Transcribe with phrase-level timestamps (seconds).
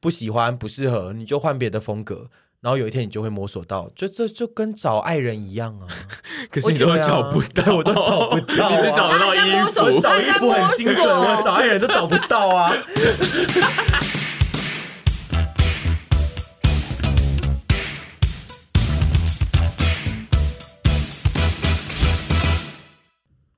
[0.00, 2.30] 不喜欢不适合，你就换别的风格。
[2.60, 5.86] 然后有一天你就会摸索到，就这就跟找爱人一样啊。
[6.50, 9.38] 可是你都找不到，我都找不到， 你只找得到衣
[9.68, 12.72] 服，找衣服很精准，我找爱人都找不到啊。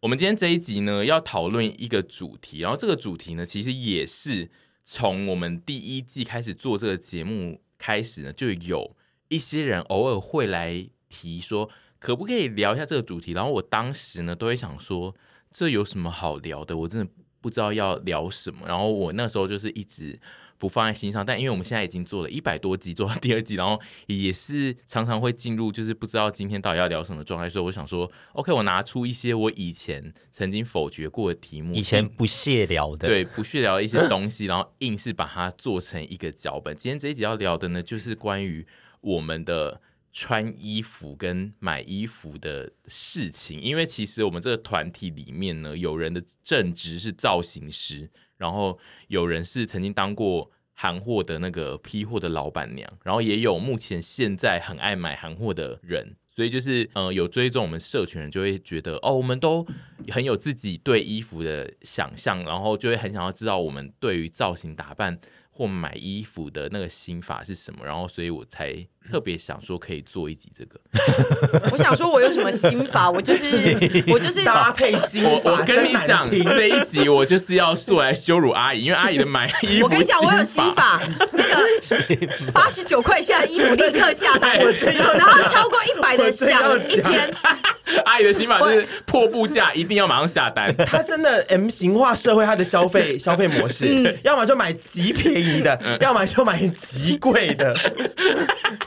[0.00, 4.50] 我们今天这一集呢，要讨论一个主题，然后这个主题呢，其实也是
[4.92, 7.60] 从我们第一季开始做这个节目。
[7.78, 8.94] 开始呢，就有
[9.28, 13.32] 一些人偶尔会来提说，可不可以聊一下这个主题？
[13.32, 15.14] 然后我当时呢，都会想说，
[15.50, 16.76] 这有什么好聊的？
[16.76, 17.10] 我真的
[17.40, 18.66] 不知道要聊什么。
[18.66, 20.18] 然后我那时候就是一直。
[20.60, 36.76] 不放在心上，但因为我们现在已经做了一百多集，做到第二集，然后也是常常会进入就是不知道今天到底要聊什么状态，所以我想说，OK，我拿出一些我以前曾经否决过的题目，以前不屑聊的，对，不屑聊的一些东西，然后硬是把它做成一个脚本。
[36.76, 38.66] 今天这一集要聊的呢，就是关于
[39.00, 39.80] 我们的
[40.12, 48.10] 穿衣服跟买衣服的事情，因为其实我们这个团体里面呢，有人的正职是造型师。
[48.40, 59.66] 然后有人是曾经当过韩货的那个批货的老板娘，然后也有目前现在很爱买韩货的人，所以就是呃有追踪我们社群人就会觉得哦，我们都
[60.08, 68.74] 很有自己对衣服的想象，然后就会很想要知道我们对于造型打扮或买衣服的那个心法是什么，然后所以我才
[69.08, 70.78] 特别想说可以做一集这个。
[71.72, 73.10] 我想说，我有什么心法？
[73.10, 75.30] 我就是我就是搭配心法。
[75.30, 79.84] 我我跟你讲，这一集我就是要做来羞辱阿姨，因为阿姨的买衣服。
[79.84, 87.30] 我跟你讲，我有心法，那个八十九块以下的衣服立刻下单，然后超过一百的想一天。
[88.04, 90.72] 阿姨的心法就是破布价一定要马上下单。
[90.86, 97.74] 他真的 M 型化社会，他的消费消费模式，嗯、要么就买极便宜的，嗯、要么就买极贵的。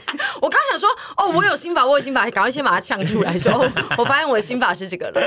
[0.40, 3.52] 我刚想说，哦，我有心法，我有心法，赶快先把它呛出来说。
[3.96, 5.20] 我发现我的心法是这个了，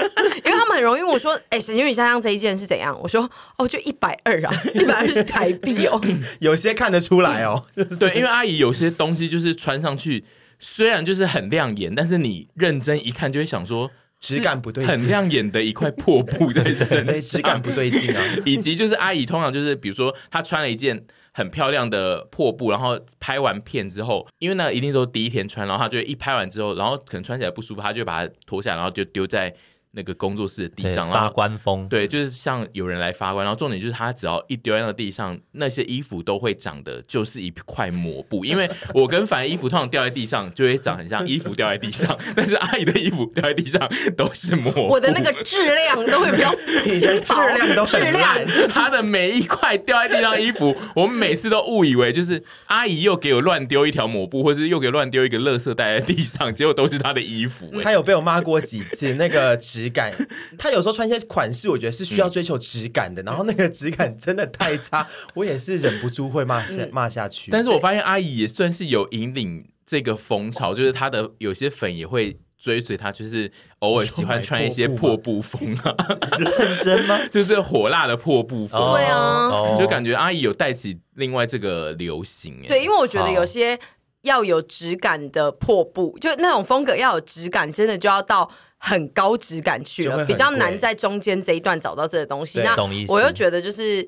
[0.46, 2.98] 因为他们很容易问我说，哎、欸，沈婕妤像这一件是怎样？
[3.02, 6.02] 我说，哦，就一百二啊，一百二是台币哦。
[6.40, 7.64] 有些看得出来哦，
[8.00, 10.26] 对，因为阿姨有些东西就是穿上去。
[10.60, 18.24] 虽然就是很亮眼，但是你认真一看就会想说质感不对劲，很亮眼的一块破布在身上， 质感不对劲啊。
[18.44, 21.00] 以及就是阿姨通常就是比如说她穿了一件
[21.38, 29.54] 很漂亮的破布，然后拍完片之后，因为那一定都是第一天穿，然后他就一拍完之后，然后可能穿起来不舒服，他就把它脱下来，然后就丢在。
[29.98, 38.46] 那个工作室的地上发官风，对，就是像有人来发官，然后重点就是他只要一丢在那个地上，那些衣服都会长的就是一块抹布。
[38.46, 43.82] 因为我跟凡衣服通常掉在地上就会长很像衣服掉在地上， 但是阿姨的衣服掉在地上
[44.16, 44.88] 都是抹布。
[44.88, 46.54] 我的那个质量都会比较
[46.86, 48.46] 轻薄，质量都很烂。
[48.70, 57.82] 他的每一块掉在地上的衣服，我们每次都误以为就是阿姨又给我乱丢一条抹布，或是又给乱丢一个垃圾袋在地上，结果都是他的衣服。
[57.82, 59.87] 他有被我骂过几次，那个质。
[59.88, 60.14] 质感，
[60.58, 63.22] 他有时候穿一些款式，我觉得是需要追求质感的。
[63.22, 67.52] 嗯、然后那个质感真的太差， 我也是忍不住会骂下骂下去。
[67.52, 75.96] 但是我发现阿姨也算是有引领这个风潮，就是她的有些粉也会追随她，就是偶尔喜欢穿一些破布风啊。
[76.38, 77.20] 认真吗？
[77.32, 78.94] 就是火辣的破布风。
[78.94, 82.62] 对啊，就感觉阿姨有带起另外这个流行。
[82.68, 83.80] 对，因为我觉得有些
[84.24, 88.50] 要有质感的破布，就那种风格要有质感，真的就要到。
[88.78, 92.62] 很高质感去了，比较难在中间这一段找到这个东西。
[92.62, 92.76] 那
[93.08, 94.04] 我又觉得就是，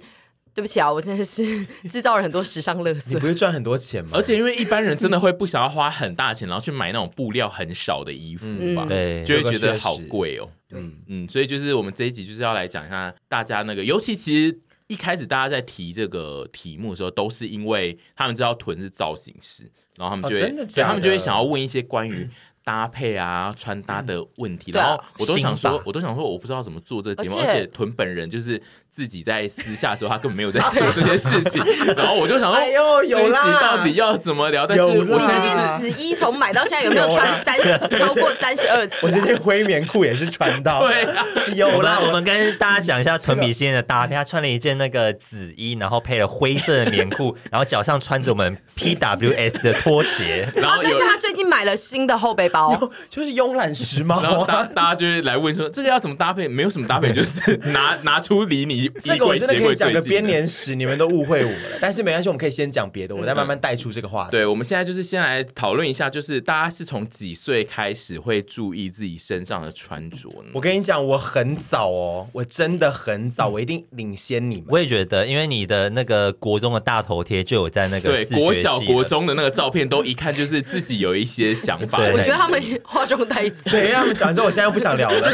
[0.54, 3.10] 对不起啊，我真的是制造了很多时尚垃圾。
[3.14, 4.12] 你不是赚很多钱吗？
[4.14, 8.86] 而且因为一般人真的会不想要花很大钱，然后去买那种布料很少的衣服吧？
[8.88, 10.48] 对，就会觉得好贵哦。
[10.72, 19.64] 嗯嗯，所以就是我们这一集就是要来讲一下大家那个，尤其其实一开始大家在提这个题目的时候，都是因为他们知道屯是造型师，
[19.98, 22.30] 然后他们就会，所以他们就会想要问一些关于。
[22.70, 31.60] 搭配啊，穿搭的问题，然后我都想说，我都想说，我不知道怎么做这个节目，而且屯本人就是自己在私下的时候，他根本没有在 做这些事情，
[31.98, 34.68] 然后我就想说，哎呦，有啦，到底要怎么聊？
[34.68, 37.58] 但是我这件紫衣从买到现在有没有穿三
[37.90, 39.04] 超过三十二次？
[39.08, 41.08] 我这件灰棉裤也是穿到， 对，
[41.56, 41.98] 有啦。
[42.06, 52.59] 我们跟大家讲一下屯比现在的搭配，他穿了一件那个紫衣，然后配了灰色的棉裤， 然后脚上穿着我们 PWS 的拖鞋，然后就是他最近买了新的后背包，
[53.10, 54.22] 就是慵懒时髦。
[54.22, 56.48] 然后大大家就会来问说，这个要怎么搭配？
[56.48, 61.78] 没有什么搭配，就是 拿拿出离你这个我真的可以讲个编年史，你们都误会我了。
[61.80, 64.32] 但是没关系，我们可以先讲别的，我再慢慢带出这个话题。
[64.32, 70.52] 对，我们现在就是先来讨论一下，就是大家是从几岁开始会注意自己身上的穿着呢？
[70.54, 74.66] 我跟你讲，我很早哦，我真的很早，我一定领先你们。
[74.70, 82.00] 我也觉得，因为你的那个国中的大头贴就有在那个对国小国中的那个照片，都一看就是自己有一些想法。
[82.12, 83.70] 我觉得他们化妆太子。
[83.70, 85.32] 对，他们讲之后，我现在又不想聊了，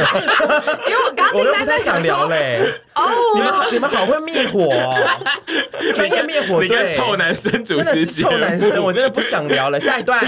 [0.87, 2.81] 因为我刚刚在在想聊嘞。
[2.95, 3.03] 哦，
[3.35, 4.95] 你们好，你们好会灭火哦，
[5.93, 9.79] 专业灭火队，臭男生主持，真的是臭男生，我真的不想聊了。
[9.79, 10.23] 下一段，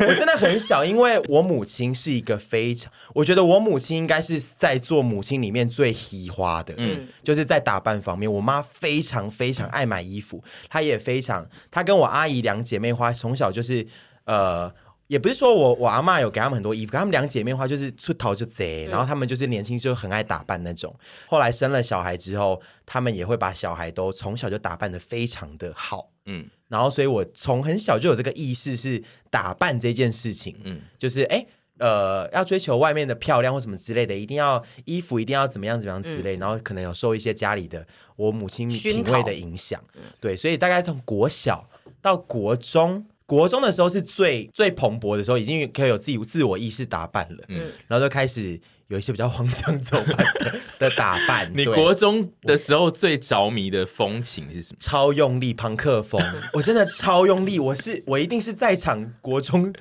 [0.00, 13.86] 我真的很小，因为我母亲是一个非常，我觉得我母亲应该是在做母亲里面最喜花的，嗯，就是在打扮方面，我妈非常非常爱买衣服，她也非常，她跟我阿姨两姐妹花从小就是
[14.26, 14.70] 呃。
[15.08, 20.92] 也不是说我我阿嬷有给他们很多衣服，他们两姐妹话就是出头就贼，然后他们就是年轻时候很爱打扮那种。
[21.28, 26.48] 后来生了小孩之后，他们也会把小孩都从小就打扮的非常的好，嗯。
[26.68, 29.00] 然后所以我从很小就有这个意识，是
[29.30, 31.46] 打扮这件事情，嗯，就是哎
[31.78, 37.86] 呃要追求外面的漂亮或什么之类的，一定要衣服一定要怎么样怎么样之类，然后可能有受一些家里的
[38.16, 39.80] 我母亲品味的影响，
[40.18, 41.68] 对，所以大概从国小
[42.02, 43.06] 到国中。
[43.26, 51.50] 国中的时候是最最蓬勃的时候，已经可以有自己自我意识打扮了，嗯，然后就开始有一些比较荒腔走板的，的打扮。
[51.54, 54.78] 你国中的时候最着迷的风情是什么？
[54.80, 59.74] 超用力朋克风，我真的超用力，我是我一定是在场国中。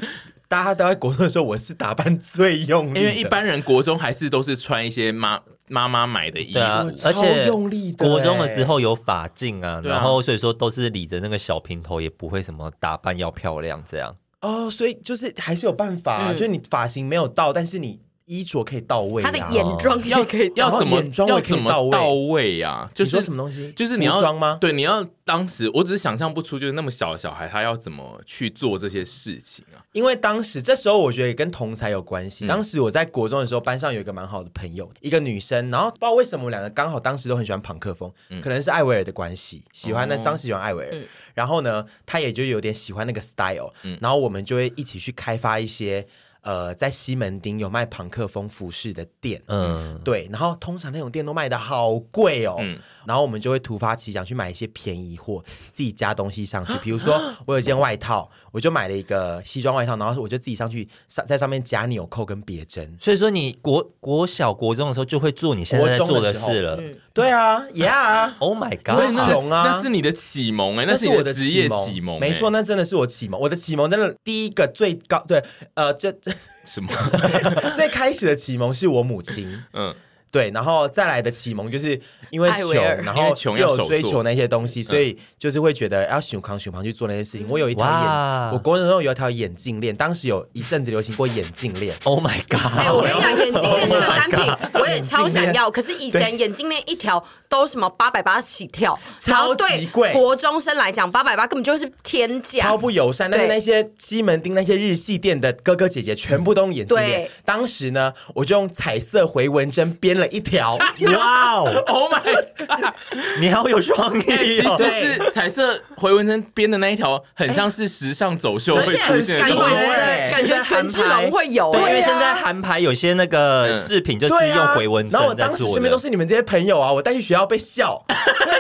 [0.56, 5.38] 大家都在国中的时候，我是打扮最用力，因为一般人国中还是都是穿一些妈
[5.68, 7.52] 妈妈买的衣服，啊、而且
[7.98, 14.16] 国中的时候有发镜啊，啊然后所以说都是理着那个小平头，也不会什么打扮要漂亮这样。
[14.40, 18.00] 哦，所以就是还是有办法、啊，嗯、就是你发型没有到，但是你。
[18.26, 22.90] 衣着可以到位，他的眼妆要可以，要怎么眼妆要怎么到位呀？
[22.94, 23.72] 就是说什么东西？
[23.74, 24.58] 就是你要装吗？
[24.60, 29.78] 对，你要当时，我只是想象不出，就是那么小的小孩，他要怎么去做这些事情啊？
[29.92, 32.48] 因为当时这时候，我觉得也跟同才有关系。
[32.48, 38.12] 当时我在国中的时候，班上有一个蛮好的朋友，一个女生，然后不知道为什么，我两个刚好当时都很喜欢朋克风，
[38.42, 41.04] 可能是艾薇儿的关系，喜欢那当时喜欢艾薇儿，
[41.36, 43.72] 然后呢，他也就有点喜欢那个 style，
[44.02, 46.08] 然后我们就会一起去开发一些。
[46.46, 55.44] 呃，在西门町有卖朋克风服饰的店，嗯，对，然后通常那种店都卖的好贵哦，嗯，然后我们就会突发奇想去买一些便宜货，
[55.74, 75.44] 自己加东西上去， 比如说我有一件外套，我就买了一个西装外套，然后我就自己上去上在上面加纽扣跟别针，所以说你国国小国中的时候就会做你现在做的事了，嗯，对啊，Yeah，Oh my God，所以那是那是你的启蒙哎，那是我的职业启蒙，没错，那真的是我启蒙，我的启蒙真的第一个最高，对，
[75.74, 76.35] 呃，这这。
[76.66, 76.92] 什么？
[77.76, 79.94] 最开始的启蒙是我母亲，嗯，
[80.36, 81.98] 对，然后再来的启蒙就是
[82.30, 82.74] 因为穷，
[83.06, 87.48] 然后又有追求那些东西，所以就是会觉得要熊扛熊扛去做那些事情。
[87.50, 91.96] 我有一条眼，我国中的时候有一条眼镜链，当时有一阵子流行过眼镜链。
[92.04, 92.94] Oh my god！
[92.94, 94.40] 我跟你讲，眼镜链这个单品
[94.74, 97.26] 我也超想要，可是以前眼镜链一条。
[97.48, 100.12] 都什么八百八起跳，超级贵。
[100.12, 103.30] 国中生来讲，八百八根本就是天价，超不友善。
[103.30, 107.30] 但是那些西门町那些日系店的哥哥姐姐，全部都用眼镜链。
[107.46, 110.76] 当时呢，我就用彩色回纹针编了一条。
[111.18, 112.22] 哇哦，Oh my
[112.58, 112.94] god！
[113.40, 114.22] 你好有创意。
[114.22, 120.30] 其实是彩色回纹针编的那一条，很像是时尚走秀会出现的。
[120.30, 125.14] 感觉权志龙会有，对，因为现在韩牌有些那个饰品就是用回纹针。
[125.14, 127.46] 然后我当时身边都是你们这些朋友啊，我带去学校。
[127.46, 128.04] 被笑，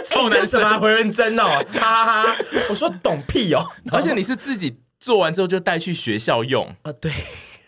[0.03, 0.77] 臭男生吗？
[0.77, 2.35] 回纹针哦，哈哈哈！
[2.69, 6.93] 我说懂屁哦，而且你是自己做完之后就带去学校用啊？
[7.01, 7.11] 对，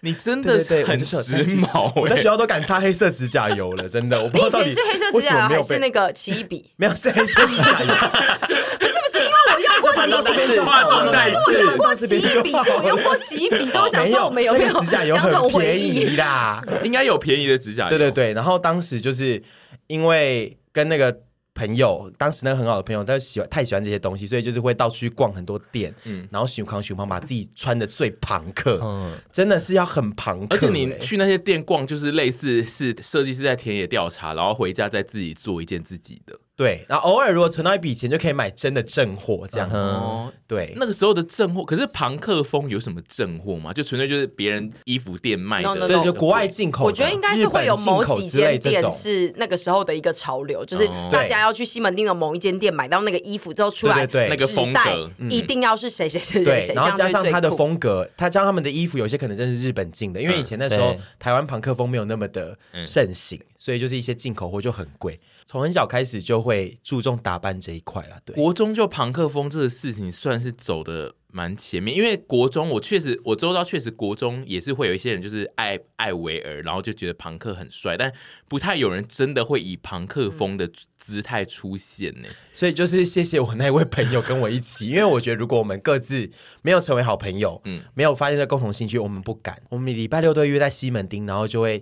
[0.01, 1.17] 你真的是很时
[1.57, 1.91] 髦。
[1.95, 4.21] 我在学校都敢擦黑色指甲油了，真的。
[4.21, 6.69] 我不知道到底是黑色指甲油还是那个奇异笔？
[6.75, 7.95] 没有，是黑色指甲油。
[8.79, 16.63] 不是不是，因为我用过奇异笔，化妆袋是我用过奇异笔，是我用过奇异笔，所以我想说我们有没有指甲油很便宜啦？
[16.83, 17.89] 应该有便宜的指甲油。
[17.89, 19.41] 对对对，然后当时就是
[19.87, 21.15] 因为跟那个。
[21.57, 30.55] 朋友，当时那个很好的朋友，他喜欢太喜欢这些东西，所以就是会到处去逛很多店，嗯，然后熊康熊康，把自己穿的最朋克，嗯，真的是要很朋克。
[30.55, 36.37] 而且你去那些店逛，就是类似是设计师在田野调查，然后回家再自己做一件自己的。
[36.57, 39.75] 对，然后偶尔如果存到一笔钱，就可以买真的正货这样子。
[39.75, 43.71] 哦，对，那个时候的正货，可是庞克风有什么正货吗？
[43.71, 46.85] 就纯粹就是别人衣服店卖的，对，就国外进口。
[46.85, 55.11] 我觉得应该是会有某几间店是那个时候的一个潮流，就是大家要去西门町的某一间店买到那个衣服之后出来，对那个风格。
[55.29, 65.19] 一定要是谁谁谁谁谁，然后加上他的风格，他将他们的衣服有些可能真是日本进的，因为以前那时候台湾庞克风没有那么的盛行，所以就是一些进口货就很贵。
[65.47, 68.35] 从很小开始就会注重打扮这一块了，对。
[68.35, 78.11] 国中就朋克风这个事情算是走的蛮前面，因为国中我确实我周遭确实国中也是会有一些人就是爱爱维尔，然后就觉得庞克很帅，但
[78.49, 82.27] 不太有人真的会以庞克风的姿态出现呢。
[82.53, 86.29] 所以就是谢谢我那位朋友跟我一起，因为我觉得如果我们各自
[86.61, 89.61] 没有成为好朋友，嗯，没有发现这共同兴趣，我们不敢。
[89.69, 91.81] 我们礼拜六都约在西门町，然后就会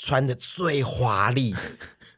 [0.00, 1.54] 穿的最华丽。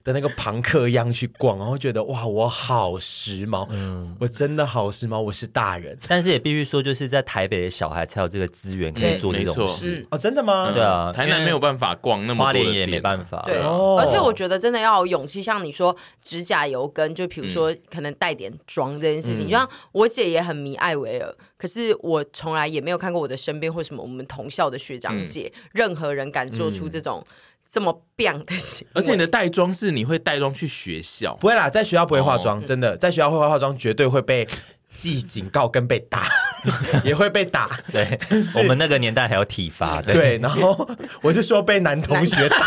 [0.07, 5.99] 的那个庞克样去逛，然后觉得哇，我好时髦，嗯，我真的好时髦，我是大人。
[6.07, 10.07] 但是也必须说，就是在台北的小孩才有这个资源可以做这种事。
[10.13, 10.71] 哦，真的吗？
[10.73, 13.43] 对啊，台南没有办法逛那么多，花莲也没办法。
[13.47, 27.25] 对，而且我觉得真的要有勇气，像你说指甲油跟就比如说可能带点妆这件事情，就像我姐也很迷艾薇儿，可是我从来也没有看过我的身边或什么我们同校的学长姐任何人敢做出这种。
[27.71, 31.35] 这么变的行，而且你的带妆是你会带妆去学校？
[31.37, 34.49] 不会啦，在学校不会化妆，真的，在学校会化化妆，绝对会被
[34.95, 36.27] 记警告跟被打，
[37.05, 37.69] 也会被打。
[37.93, 38.19] 对，
[38.57, 40.01] 我们那个年代还有体罚。
[40.01, 40.89] 对，然后
[41.21, 42.59] 我是说被男同学打，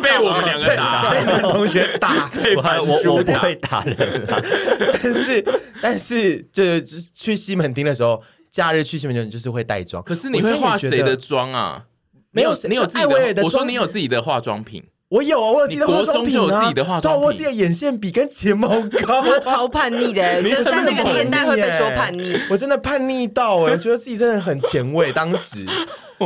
[0.00, 2.30] 被我们两个打，被男同学打，
[2.86, 4.26] 我我不会打人，
[5.02, 5.44] 但是
[5.82, 6.82] 但是就是
[7.14, 10.02] 去西门町的时候，假日去西门町就是会带妆。
[10.02, 11.84] 可是你会化谁的妆啊？
[12.32, 13.42] 没有，你有自己的。
[13.42, 16.38] 我说你有自己的化妆品，我有啊，我有自己的化妆品。
[16.38, 18.68] 啊中就有自己的化妆品，我自己的眼线笔跟睫毛
[19.02, 22.36] 膏， 超叛逆的， 就是在那个年代会被说叛逆。
[22.48, 25.12] 我真的叛逆到哎，我觉得自己真的很前卫。
[25.12, 25.66] 当时，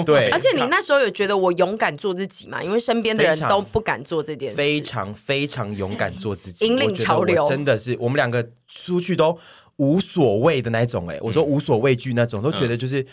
[0.05, 2.63] 对，而且你那时候有觉得我勇敢做自己吗？
[2.63, 7.49] 因为身边的人都不敢做这件事，非常非常勇敢做自己，引领潮流。
[7.49, 9.39] 真的是我们两个出去都
[9.77, 13.07] 无所谓的那种哎，我说无所畏惧那种，都觉得就是。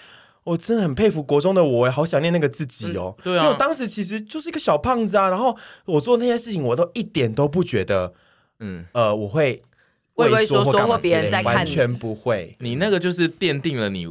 [0.43, 3.15] 我真的很佩服国中的我，好想念那个自己哦。
[3.23, 5.55] 对啊，因为我当时其实就是一个小胖子啊，然后
[5.85, 8.13] 我做那些事情，我都一点都不觉得，
[8.59, 9.61] 嗯呃，我会
[10.15, 12.55] 畏畏缩缩或别人在看，完全不会。
[12.59, 14.07] 你那个就是奠定了你。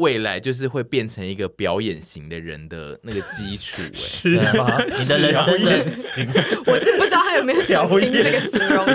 [0.00, 4.82] 未来就是会变成一个表演型的人的那个基础，哎， 是吗？
[4.98, 6.26] 你的人生的 型，
[6.66, 8.86] 我是不知道他有没有想听这个形容，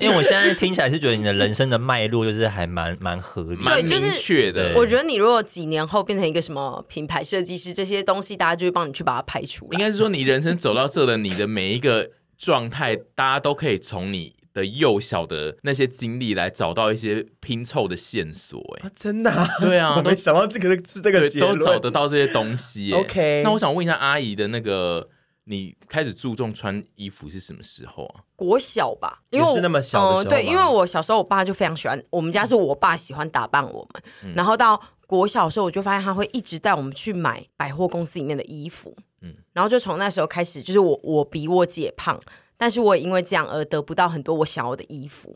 [0.00, 4.74] 因为我现在听起来是觉得你的人生的脉络就是还蛮蛮合理，蛮明确的。
[4.74, 9.68] 我觉得你如果几年后变成一个什么品牌设计师，这些东西大家就会帮你去把它排除。
[9.72, 14.34] 应该是说你人生走到这的你的每一个状态，大家都可以从你。
[14.60, 22.92] 的幼小的那些经历来找到一些拼凑的线索，哎，真的，对啊， 我没想到这个是这个结论，都找得到这些东西。
[22.92, 25.08] OK，那我想问一下阿姨的那个，
[25.44, 28.20] 你开始注重穿衣服是什么时候啊？
[28.36, 33.88] 国小吧，因为是那么小的时候，对，因为我小时候我爸就非常喜欢，我们家是我爸喜欢打扮我
[34.22, 42.20] 们，然后到国小的时候，我就发现他会一直带我们去买百货公司里面的衣服，嗯，然后就从那时候开始，就是我我比我姐胖。
[42.60, 45.34] 但是我也因为这样而得不到很多我想要的衣服，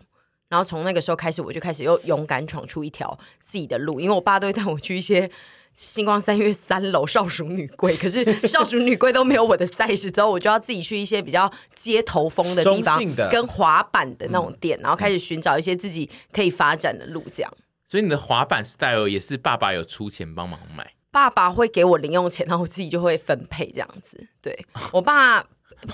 [0.49, 3.99] 然后从那个时候开始，我就开始又勇敢闯出一条自己的路。
[3.99, 5.31] 因为我爸都会带我去一些
[5.75, 13.01] 星光三月三楼少淑女柜，可是 少淑女柜都没有我的 size，之后我就要自己去一些比较街头风的地方，
[13.31, 17.25] 跟滑板的那种店，然后开始寻找一些自己可以发展的路。
[17.35, 17.51] 这样，
[17.87, 24.29] 所以你的滑板 style 也是爸爸有出钱帮忙买，爸爸会给我零用钱，然后我自己就会分配这样子。
[24.43, 25.47] 对我爸。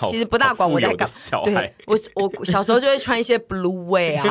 [0.04, 1.09] 其实不大管我在干，
[1.44, 4.25] 对，我我小时候就会穿一些 blue way 啊，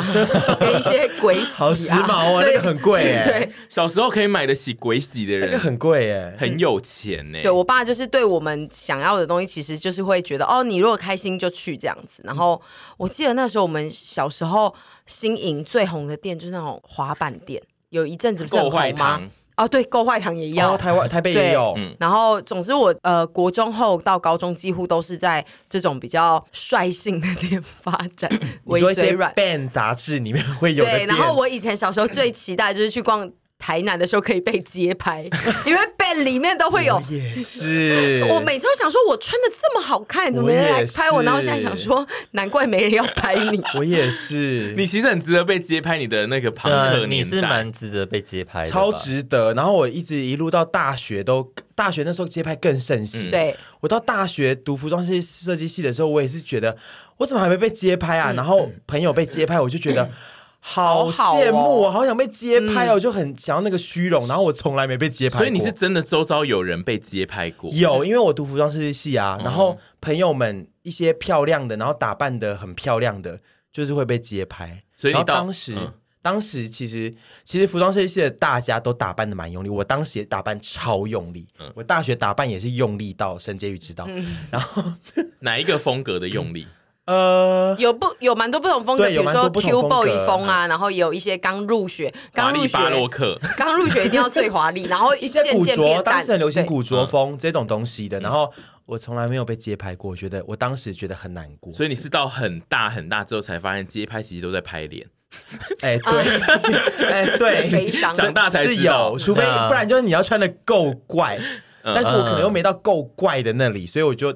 [0.59, 3.23] 跟一些鬼洗，好时髦啊，那个很贵哎。
[3.27, 7.41] 对，小时候可以买得起鬼洗的人，那个很贵哎，很有钱哎。
[7.41, 12.21] 对我爸就是对我们想要的东西，其实就是会觉得哦，你如果开心就去这样子。
[12.25, 12.61] 然后
[12.97, 14.73] 我记得那时候我们小时候
[15.05, 19.21] 新营最红的店就是那种滑板店，有一阵子不是很红吗？
[19.59, 21.77] 哦，对，购坏堂也要，台湾台北也有。
[21.99, 28.31] 然后，总之我呃，国中后到高中几乎都是在这种比较率性的店发展，
[28.63, 29.33] 微嘴软。
[29.33, 30.85] band 杂志里面会有。
[30.85, 33.29] 对，然后我以前小时候最期待就是去逛。
[33.59, 35.21] 台南的时候可以被街拍，
[35.67, 36.99] 因为 band 里面都会有。
[37.09, 38.25] 也是。
[38.29, 41.21] 我每次都想说，我穿的这么好看，怎么没人来拍我？
[41.21, 43.61] 然后现在想说，难怪没人要拍你。
[43.77, 44.73] 我也是。
[44.77, 49.53] 你其实很值得被街拍，你的那个朋克你是蛮值得被街拍的，超值得。
[49.53, 53.29] 然后我一直一路到大学都大学那时候街拍更盛行。
[53.29, 56.77] 对，我到大学读服装设计设计系的时候，我也是觉得
[57.17, 58.31] 我怎么还没被街拍啊？
[58.31, 60.09] 然后朋友被街拍，我就觉得。
[60.61, 64.27] 好羡慕，我好想被街拍哦，我就很想要那个虚荣。
[64.27, 67.71] 然后我从来没被街拍过，所以你是真的周遭有人被街拍过？
[67.73, 73.39] 有，因为我读服装设计系啊，然后朋友们一些漂亮的，然后打扮的很漂亮的，
[73.71, 74.83] 就是会被街拍。
[74.95, 75.75] 所以你当时，
[76.21, 81.47] 当时其实其实服装设计系的大家都打扮的蛮用力，我当时也打扮超用力。
[81.73, 84.05] 我大学打扮也是用力到神结宇知道。
[84.51, 84.83] 然后
[85.39, 86.67] 哪一个风格的用力？
[87.09, 98.53] 呃，有不有蛮多不同风格，比如说 Q boy 风啊，然后也有一些刚入学，刚入学巴洛克，刚入学一定要最华丽， 然后一些古着，当时很流行古着风这种东西的，然后
[98.85, 105.07] 我从来没有被街拍过，我觉得我当时觉得很难过，所以你是到很大很大之后才发现街拍其实都在拍脸，
[105.81, 106.13] 哎对，
[107.09, 111.39] 哎对，长大才是有，除非不然就是你要穿的够怪，
[111.83, 114.31] 但是我可能又没到够怪的那里，所以我就。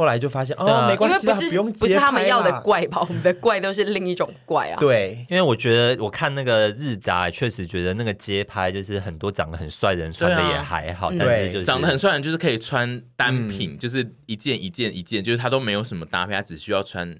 [0.00, 3.04] 后来就发现哦，没关系，不是不是他们要的怪吧？
[3.06, 4.78] 我们的怪都是另一种怪啊。
[4.80, 17.14] 对，因为我觉得我看那个日杂，确实觉得那个街拍就是很多长得很帅的人穿的也还好，但是就是长得很帅的人就是可以穿单品，就是一件一件一件，就是他都没有什么搭配，他只需要穿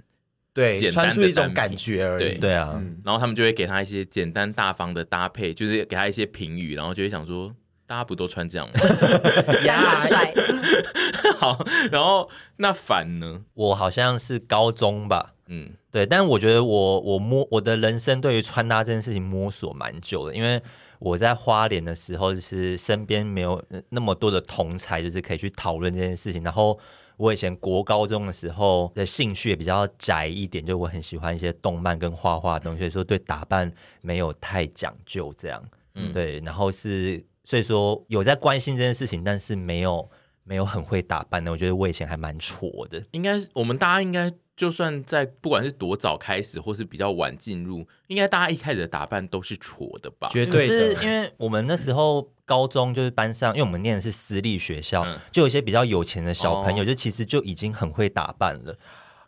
[0.55, 2.39] 对，穿出一种感觉而已。
[2.39, 7.55] 对啊，然后他们就会给他一些简单大方的搭配，就是给他一些评语，然后就会想说。
[7.91, 8.75] 大家不都穿这样吗？
[8.79, 10.33] 很帅。
[11.41, 11.59] 好，
[11.91, 13.43] 然后那反呢？
[13.55, 15.35] 我好像是高中吧。
[15.49, 16.07] 嗯，对。
[16.07, 20.63] 但我觉得我我摸我的人生对于穿搭这件事情摸索蛮久的，因为
[21.01, 26.45] 我在花莲的时候，就是身边没有那么多的同才，就是可以去讨论这件事情。
[26.45, 26.79] 然后
[27.17, 35.35] 我以前国高中的时候的兴趣也比较窄一点，就我很喜欢一些动漫跟画画的东西，所以说对打扮没有太讲究。
[35.37, 35.61] 这样，
[35.97, 36.39] 嗯，对。
[36.45, 37.29] 然后是。
[37.51, 40.09] 所以说有在关心这件事情，但是没有
[40.45, 41.51] 没有很会打扮的。
[41.51, 43.03] 我觉得我以前还蛮挫的。
[43.11, 50.29] 应该我们大家应该就算在不管是多早开始，或是比较晚进入，应该大家一开始的打扮都是挫的吧？
[50.31, 50.95] 绝对的。
[50.95, 58.77] 是因为我们那时候高中就是班上，因为我们念的是私立学校，嗯、就有一些比较有钱的小朋友，哦、就其实就已经很会打扮了。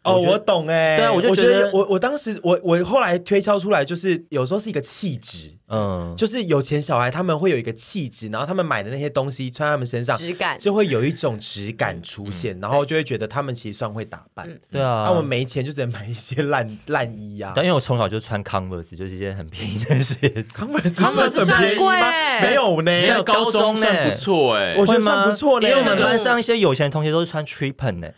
[0.04, 17.52] 哦，我懂哎，对啊，我就觉得我我当时我我后来推敲出来，就是有时候是一个气质，嗯，就是有钱小孩他们会有一个气质，然后他们买的那些东西穿在他们身上，质感就会有一种质感出现，然后就会觉得他们其实算会打扮，对啊，那我们没钱就只能买一些烂烂衣啊。
[17.54, 22.11] 但因为我从小就穿 Converse，就是一些很便宜的鞋子，Converse 很便宜吗？
[22.42, 23.87] 没有呢，在高中呢。
[24.11, 28.09] 不错哎，我觉得算不错呢，因为我们班上一些有钱的同学都是穿 Triple 呢。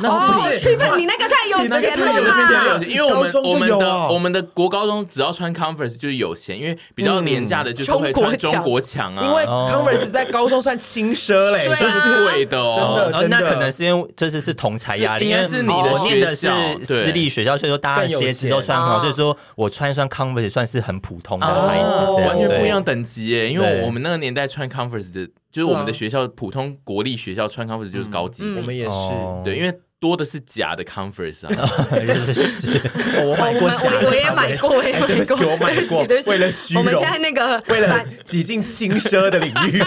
[0.00, 0.96] 那是不是？
[0.96, 9.24] 你那个太有钱了，太有钱，因为我们我们的我们的国高中只要穿 Converse 就是有钱，因为比较廉价的就是会穿中国强啊。
[9.24, 13.38] 因为 Converse 在高中算轻奢嘞，这是贵的，真的。
[13.40, 16.48] 那可能是因为这是是同才压力，应该是你的念的是
[16.84, 23.48] 私立学校，所以说大家鞋子都穿很好，所以说我穿一双 Converse 算是很普通的牌子，完全不一样等级耶。
[23.48, 29.10] 因为我们那个年代穿 Converse 的，就是我们的学校普通国立学校穿 Converse 就是高级，我们也是。
[29.44, 29.72] 对，因为。
[30.04, 31.48] 多的是假的 Converse 啊，
[33.24, 39.82] 我买过，我我也买过，我也买过，我买过，为了虚荣，我们现在那个为了挤进轻奢的领域，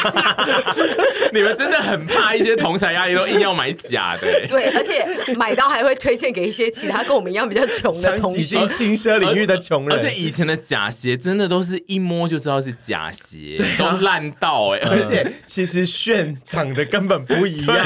[1.32, 4.28] 你们真的很怕一些同才压力，都硬要买假的。
[4.50, 9.96] 对，而且买到还会推荐给一些其他跟我们一样比较穷的同学，挤进轻奢领域的穷人。
[9.96, 17.78] 而且以前的假鞋真的都是一摸就知道是假鞋，都烂到哎，而且其实炫长得根本不一样，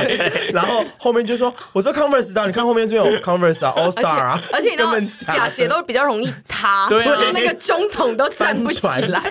[0.54, 2.21] 然后后面就说我说 Converse。
[2.22, 2.46] 知道？
[2.46, 4.84] 你看后面这边有 Converse 啊，All Star 啊，而且你知
[5.26, 7.04] 道假鞋都比较容易塌，对，
[7.34, 9.22] 那个中筒都站不起来，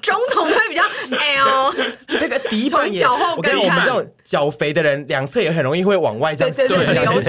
[0.00, 0.82] 中筒会比较
[1.16, 1.74] 哎呦，
[2.20, 6.68] 那个底板也，我跟我们这种脚肥的人，两侧也很容易会往外这样对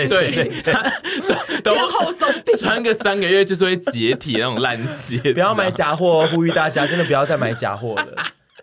[0.07, 0.73] 对对，
[1.63, 2.29] 都后松，
[2.59, 8.07] 穿个三个月就是会解体那种烂鞋，不要买假货，呼吁大家真的不要再买假货了。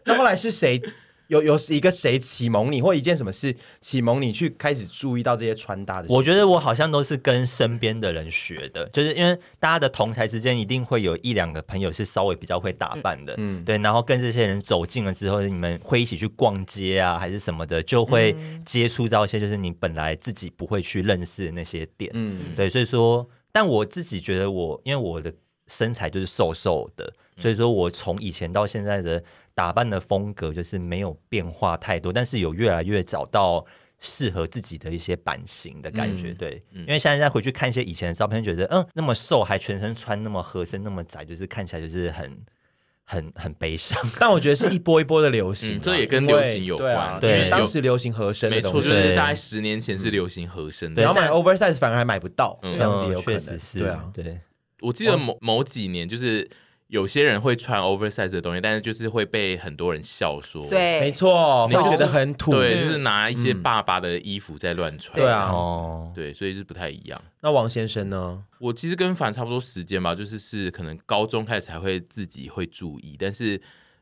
[0.05, 0.81] 那后来是谁？
[1.29, 6.13] 有有一个谁启蒙你，或一件什么事启蒙你去开始注意到这些穿搭的事？
[6.13, 25.33] 我觉得我好像都是跟身边的人学的，就是因为大家的同台之间一定会有一两个朋友是稍微比较会打扮的，嗯，对，然后跟这些人走近了之后，你们会一起去逛街啊，还是什么的，就会接触到一些就是你本来自己不会去认识的那些点，嗯，对，所以说，但我自己觉得我因为我的
[25.67, 29.23] 身材就是瘦瘦的，所以说我从以前到现在的。
[29.59, 33.67] 打扮的风格就是没有变化太多，但是有越来越找到
[33.99, 36.31] 适合自己的一些版型的感觉。
[36.31, 42.39] 嗯、对，嗯、因为现在再回去看一些以前的照片，觉得嗯，那么瘦还全身穿那么合身那么窄，就是看起来就是很
[43.03, 44.01] 很很悲伤。
[44.21, 47.19] 但我觉得是一波一波的流行，这也跟流行有关。
[47.19, 53.59] 对，当时流行合身，没错，就是大概十年前是流行合身的，然后买 oversize 反而还买不到，这样子也有可能。
[53.75, 54.39] 对啊，对，
[54.83, 56.49] 我记得某某几年就是。
[56.89, 67.23] 有些人会穿 oversize 的东西，但是就是会被很多人笑说，对，没错，会觉得很土，对，就是拿一些爸爸的衣服在乱穿，对啊，哦，对，所以是不太一样。
[67.43, 68.43] 那王先生呢？
[68.59, 73.61] 我其实跟凡差不多时间吧，就是是可能高中开始才会自己会注意，但是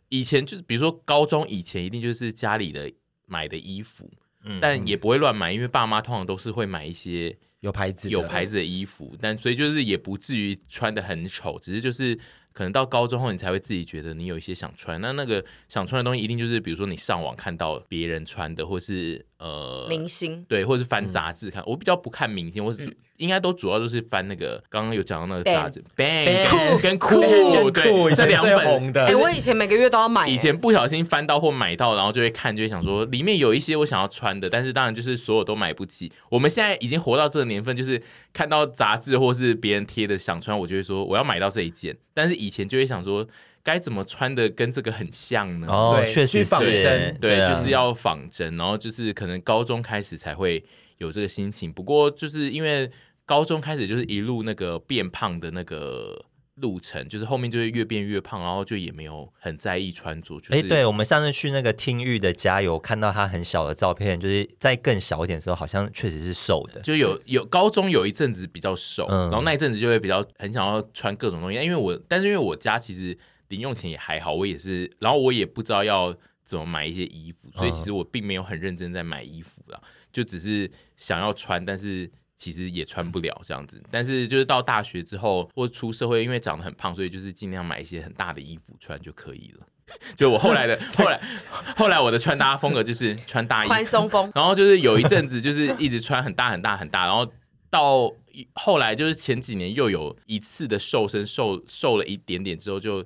[0.09, 2.89] 以前就是比如说高中以前一定就是家里的
[3.27, 4.09] 买的衣服，
[4.45, 12.17] 嗯，但也不会乱买，因为爸妈通常都是会买一些有牌子有牌子的衣服，但所以就是也不至于穿的很丑，只是就是。
[12.57, 14.99] 可能到高中后，你才会自己觉得你有一些想穿。
[15.03, 21.63] 那那个想穿的东西，一定就是比如说你上网看到别人穿的，或是呃明星，对，或者是翻杂志看。
[21.63, 22.85] 嗯、我比较不看明星，我是。
[22.87, 27.19] 嗯应该都主要都是翻那个，刚刚有讲到那个杂志，Bang 跟酷，
[27.71, 29.07] 对，这两本的。
[29.07, 30.29] 哎，我以前每个月都要买。
[30.29, 36.13] 以前不小心翻到或买到，然后就会看，就会想说里面有一些我想要穿的，但是当然就是所有都买不起。
[36.29, 38.03] 我们现在已经活到这个年份，就是
[38.35, 41.97] 看到杂志或是别人贴的想穿，我就会说我要买到这一件。
[42.13, 43.27] 但是以前就会想说，
[43.67, 45.67] 该怎么穿的跟这个很像呢？
[45.69, 48.57] 哦，确实仿真，对，就是要仿真。
[48.57, 50.65] 然后就是可能高中开始才会
[50.99, 51.73] 有这个心情。
[51.73, 52.89] 不过就是因为。
[53.29, 56.27] 高中开始就是一路那个变胖的那个
[56.59, 60.37] 路程，就是后面就会越变越胖，然后就也没有很在意穿着。
[60.51, 66.81] 哎、就是，对，我们上次去那个听玉的家有看到他很小的照片，就是在更小一点的时候，好像确实是瘦的。
[66.83, 71.59] 就有有高中有一阵子比较瘦，嗯、然后那一阵子就会比较很想要穿各种东西。
[71.59, 79.81] 因为我，但是因为我家其实零用钱也还好，我也是，然后我也不知道要怎么买一些衣服，所以其实我并没有很认真在买衣服啦，
[80.13, 82.11] 就只是想要穿，但是。
[82.39, 89.67] 其实也穿不了这样子，但是就是到大学之后或出社会，因为长得很胖，所以就是尽量买一些很大的衣服穿就可以了。
[90.15, 91.19] 就我后来的 后来
[91.75, 97.27] 后来我的穿搭风格就是穿大衣宽松风，然后就是有一阵子就是一直穿很大很大很大，然后
[97.71, 98.13] 到
[98.53, 103.03] 后来就是前几年又有一次的瘦身，瘦瘦了一点点之后，就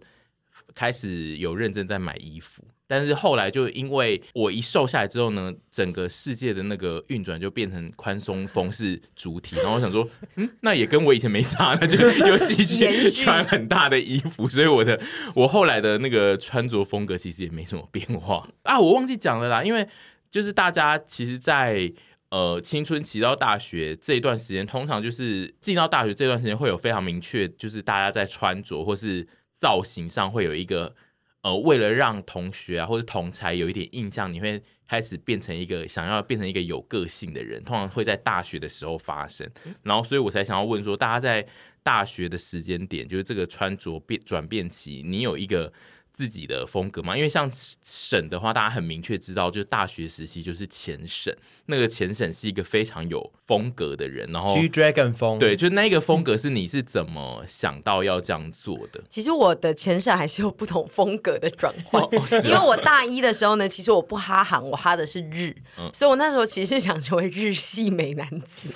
[0.80, 2.64] 开始有认真在买衣服。
[2.86, 14.98] 但是后来就因为我一瘦下来之后呢，整个世界的那个运转就变成宽松风是主体，然后我想说， 嗯，那也跟我以前没差，那就又继续穿很大的衣服，所以我的
[15.34, 18.80] 我后来的那个穿着风格其实也没什么变化啊。
[18.80, 19.86] 我忘记讲了啦，因为
[20.30, 21.92] 就是大家其实在，在
[22.30, 29.26] 呃青春期到大学这一段时间，通常就是进到大学这段时间会有非常明确，就是大家在穿着或是
[29.60, 30.96] 造型上会有一个。
[31.42, 39.50] 呃，为了让同学啊或者同才有一点印象，你会开始变成一个想要变成一个有个性的人，通常会在大学的时候发生。
[39.82, 41.46] 然后，所以我才想要问说，大家在
[41.82, 45.72] 大学的时间点，就是这个穿着变转变期，你有一个
[46.12, 47.16] 自己的风格嘛？
[47.16, 47.50] 因为像
[47.82, 51.34] 沈的话，大家很明确知道，就是大学时期就是前沈，
[51.66, 59.00] 那个前沈是一个非常有风格的人，然后 G Dragon 风，对，就那个风格是你是怎么想到要这样做的？
[59.08, 68.68] 其实我的前沈还是有不同风格的转换，哦哦、因为我大一的时候呢，其实我不哈韩，我哈的是日，嗯、所以我那时候其实是想成为日系美男子，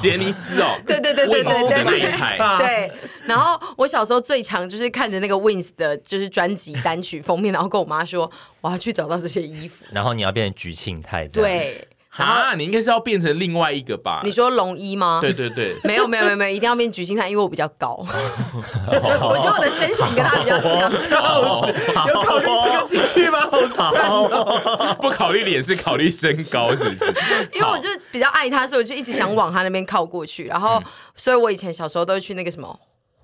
[0.00, 2.92] 杰尼斯哦， 对对对对对对对，对，
[3.24, 6.47] 然后我小时候最常就是看着那个 Wins 的，就是专。
[6.48, 8.30] 专辑单曲封面，然后跟我妈说
[8.62, 14.22] 我要去找到这些衣服，然后你要变成菊庆太，对， 啊，你应该是要变成另外一个吧？
[14.24, 15.18] 你说龙一吗？
[15.20, 23.40] 对对对， 没有没有没有没有，一定要变菊庆泰，因为我比较高， 我觉得我的身形跟他比较像，有考虑这个进去吗？
[23.76, 27.04] 好，不考虑脸是考虑身高，是不是？
[27.52, 30.82] 因为我就比较爱他，所以我就一直想往他那边靠过去，然后，
[31.14, 32.78] 所以我以前小时候都会去那个什么。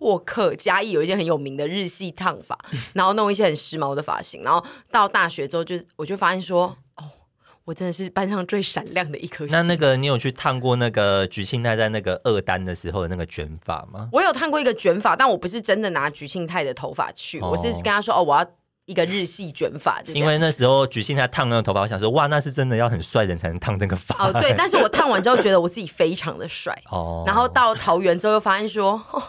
[0.05, 2.59] 沃克嘉义有一件很有名的日系烫发，
[2.93, 7.05] 然后弄一些很时髦的发型，然后到大学之后就我就发现说，哦，
[7.65, 9.57] 我真的是班上最闪亮的一颗星。
[9.57, 14.11] 那那个你有去烫过那个菊庆泰在那个二单的时候的那个卷发吗？
[14.13, 18.47] 我有烫过一个卷发，但我不是真的拿菊庆泰的头发去，哦、我是跟他说哦，我要
[18.85, 20.03] 一个日系卷发。
[20.09, 24.29] 因为那时候菊庆泰烫那个头发，我想说哇，那是真的要很帅的人才能烫这个发。
[24.29, 29.03] 哦，对， 但是我烫完之后觉得我自己非常的帅哦，然后到桃园之后又发现说。
[29.11, 29.23] 哦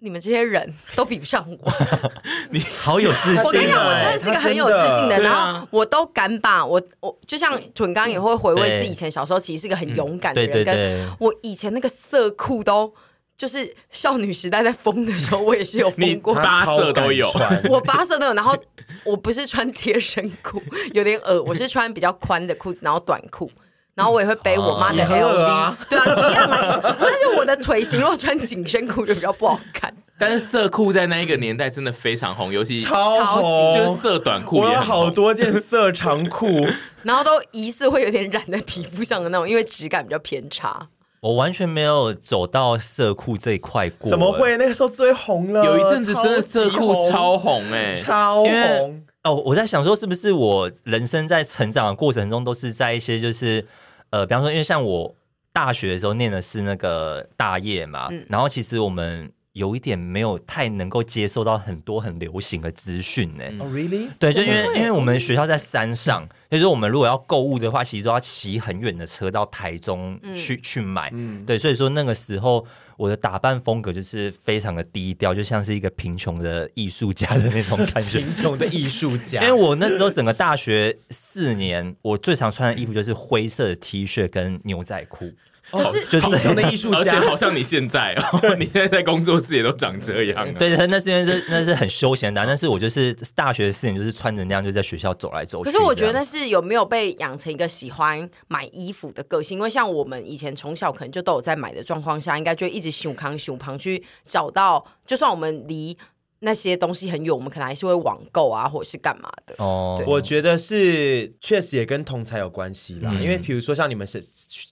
[0.00, 1.72] 你们这些人都比不上我，
[2.50, 3.42] 你好有自信。
[3.44, 10.64] 我跟你讲，我真的是个很有自信的人，然后我都敢把我我就像屯刚也会回味自己以前小时候，其实是个很勇敢的人。
[10.64, 12.94] 跟我以前那个色裤都
[13.36, 17.28] 就是少女时代在疯的时候，我也是有疯过，八色都有，
[17.68, 18.34] 我八色都有。
[18.34, 18.56] 然后
[19.02, 23.50] 我不是穿贴身裤，有点恶，我是穿比较宽的裤子，然后短裤。
[23.98, 26.96] 然后我也会背我妈的 LV，、啊、对啊，一样啊。
[27.00, 29.92] 但是我的腿型如果穿紧身裤就比较不好看。
[30.16, 36.46] 但是色裤在那一个年代真的非常红，尤其超红，就是色短裤，我有好多件色长裤，
[37.02, 40.86] 然后都疑似会有点染在皮肤上的那种，因为质感比较偏差。
[41.20, 44.56] 我完全没有走到色裤这一块过，怎么会？
[44.56, 49.34] 那个时候最红了，有一阵子真的色裤超红哎、欸，超红哦！
[49.34, 53.66] 我在想说，是不是我人生在成长的过程中都是在一些就是
[54.10, 55.14] 呃，比方说，因为像我
[55.52, 59.32] 大学的时候念的是那个大业嘛，嗯、然后其实我们。
[59.54, 63.42] 有一点没有太能够接受到很多很流行的资讯呢。
[63.58, 64.08] 哦，really？
[64.16, 71.12] 对，就因为因为我们学校在山上，就是我们如果要购物的话，其实都要骑很远的车到台中去去买。
[71.44, 72.64] 对，所以说那个时候
[72.98, 78.18] 我的打扮风格就是非常的低调，就像是一个贫穷的艺术家的那种感觉。
[78.20, 79.40] 贫穷的艺术家。
[79.40, 85.32] 因为我那时候整个大学四年，我最常穿的衣服就是灰色的 T 恤跟牛仔裤。
[85.70, 90.54] 可是，就贫穷的艺术家，而且好像你现在哦，你现在在工作室也都长这样。
[90.54, 95.64] 对，那是因为这那是很休闲的，但是我就是大学的事情就是穿着那样就在学校走来走去。
[95.64, 99.58] 可是我觉得那是有没有被养成一个喜欢买衣服的个性？
[99.58, 105.96] 因为像我们以前从小可能就都有在买的状况下，应该就一直胸扛胸扛去找到，就算我们离。
[106.40, 109.54] 那些东西很远，我们可能还是会网购啊，或者是干嘛的。
[109.58, 113.10] 哦，我觉得是确实也跟同才有关系啦。
[113.12, 114.22] 嗯、因为比如说像你们是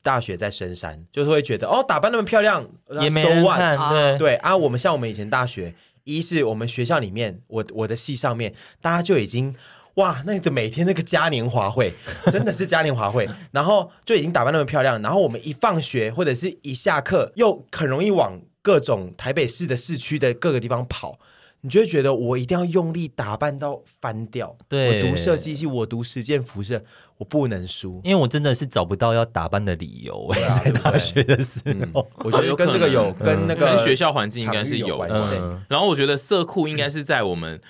[0.03, 2.65] 大学在深山，就是会觉得哦，打扮那么漂亮
[3.01, 3.77] 也没人看。
[3.77, 5.75] So、对对啊，我们像我们以前大学，
[6.05, 9.53] 一是我们学校里面，我我的系上面，大家就已经
[9.95, 11.93] 哇，那个每天那个嘉年华会
[12.31, 21.19] 真的是嘉年华会， 然后就已经打扮那么漂亮，然后我们一放学或者是一下课，又很容易往各种台北市的市区的各个地方跑。
[21.63, 24.57] 你就会觉得我一定要用力打扮到翻掉。
[24.69, 26.85] 对，我读设计系，我读实践辐射，
[27.19, 30.31] 我不能输，因为我真的是找不到要打扮的理由。
[30.63, 31.61] 在大学的时
[31.93, 35.41] 候，我觉得跟这个有跟那个跟学校环境应该是有关系。
[35.69, 37.61] 然后我觉得色裤应该是在我们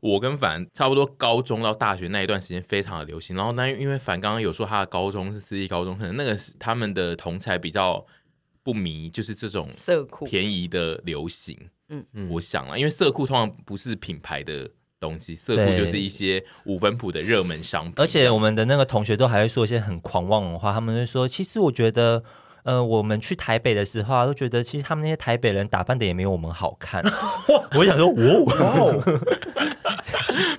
[0.00, 3.36] 我跟凡差不多高中到大学那一段时间非常的流行。
[3.36, 8.06] 然后那因为凡刚刚有说他的高中是私立高中，可能那个是他们的同才比较
[8.62, 11.58] 不迷，就是这种色裤便宜的流行。
[11.92, 12.04] 嗯。
[12.14, 17.94] 嗯，我想啊，因为色库通常不是品牌的东西，色库就是一些五分谱的热门商品。
[17.96, 22.24] 而且我们的那个同学都还会说一些很狂妄的话，他们会说，其实我觉得，
[22.64, 27.02] 呃，我们去台北的时候啊，都觉得其实他们那些台北人打扮的也没有我们好看。
[27.74, 29.02] 我想说，哇哦。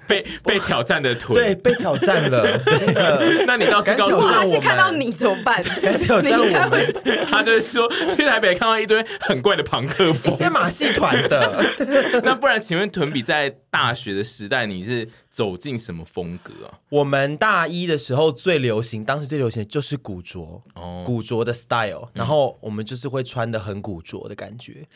[0.06, 2.60] 被被挑战的腿，对，被挑战了。
[3.48, 5.62] 那你倒是告诉我，他是看到你怎么办？
[6.04, 6.96] 挑战我们，
[7.30, 11.66] 他就是说去台北看到一堆很怪的朋克风，一些马戏团的。
[12.24, 16.80] 那不然，请问屯比在大学的时代，你是走进什么风格啊？
[16.90, 24.88] 我们大一的时候最流行，当时最流行的就是古着，哦，古着的 style，然后我们就是会穿的很古着的感觉。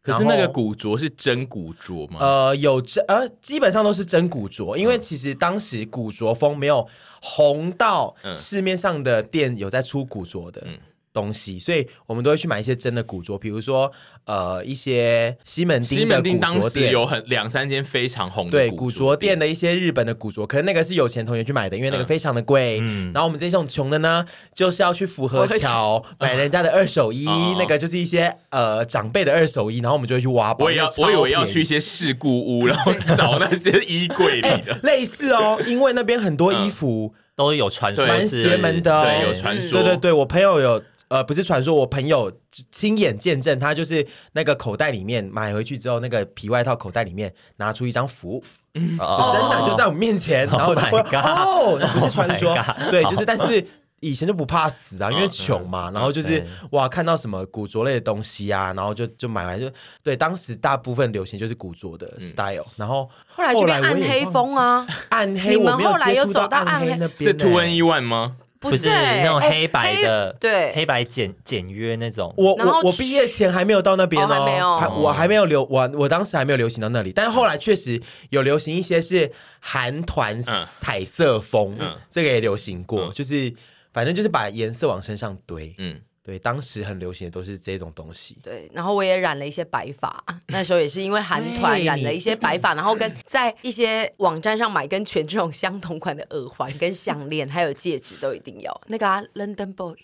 [0.00, 2.18] 可是那个古着是真古着吗？
[2.20, 6.88] 呃，有真呃，基本上都是真古着，因为其实当时古着风没有
[7.20, 10.62] 红到市面上的店有在出古着的。
[10.64, 10.78] 嗯
[11.12, 13.90] 东西，所以我们都会去买一些真的古着，比如说
[14.24, 19.32] 呃一些西门町的古着店，当时有很两三间非常红的对古着店。
[19.42, 22.78] 的一些日本的古着，可能那个是有钱同学去买的，因为那个非常的贵。
[22.80, 27.26] 嗯，然后我们这种穷的呢，就是要去府河桥买人家的二手衣，
[27.58, 30.66] 那个就是一些呃长辈的二手衣，然后我们就会去挖宝。
[30.66, 34.78] 我要我以为要去一些事故屋，然后找那些衣柜里的。
[34.84, 40.80] 类似哦，因为那边很多衣服都有传说，蛮邪门的，对，有传说，对对对，我朋友有。
[41.12, 42.32] 呃，不是传说，我朋友
[42.70, 52.56] 亲眼见证，他就是那个口袋里面买回去之后，那个皮外套口袋里面拿出一张符，嗯，就真的就在我们面前， 然后哦，不是传说，
[52.90, 53.62] 对，就是，但是
[54.00, 59.70] 以前就不怕死啊，因为穷嘛，然后就是哇，看到什么古着类的东西啊，然后就就买来就，
[60.02, 68.36] 对，当时大部分流行就是古着的 style，然后后来就变暗黑风啊，暗黑，你们后来有走到暗黑那边，是 2NE1 吗？
[68.70, 72.32] 不是那种黑白的，对，黑白简简约那种。
[72.36, 74.68] 我我我毕业前还没有到那边哦，还没有，
[75.02, 80.40] 我还没有流，我我当时还没有流行到那里，但是后来确实有流行一些是韩团
[80.78, 81.76] 彩色风，
[82.08, 83.52] 这个也流行过，就是
[83.92, 86.00] 反正就是把颜色往身上堆，嗯。
[86.24, 88.38] 对，当时很流行的都是这种东西。
[88.42, 98.80] 对，然后我也染了一些白发，那时候也是因为韩团染了一些白发，然后跟在一些网站上买跟全这种相同款的耳环、跟项链还有戒指都一定要。
[98.86, 99.96] 那个啊，London Boy。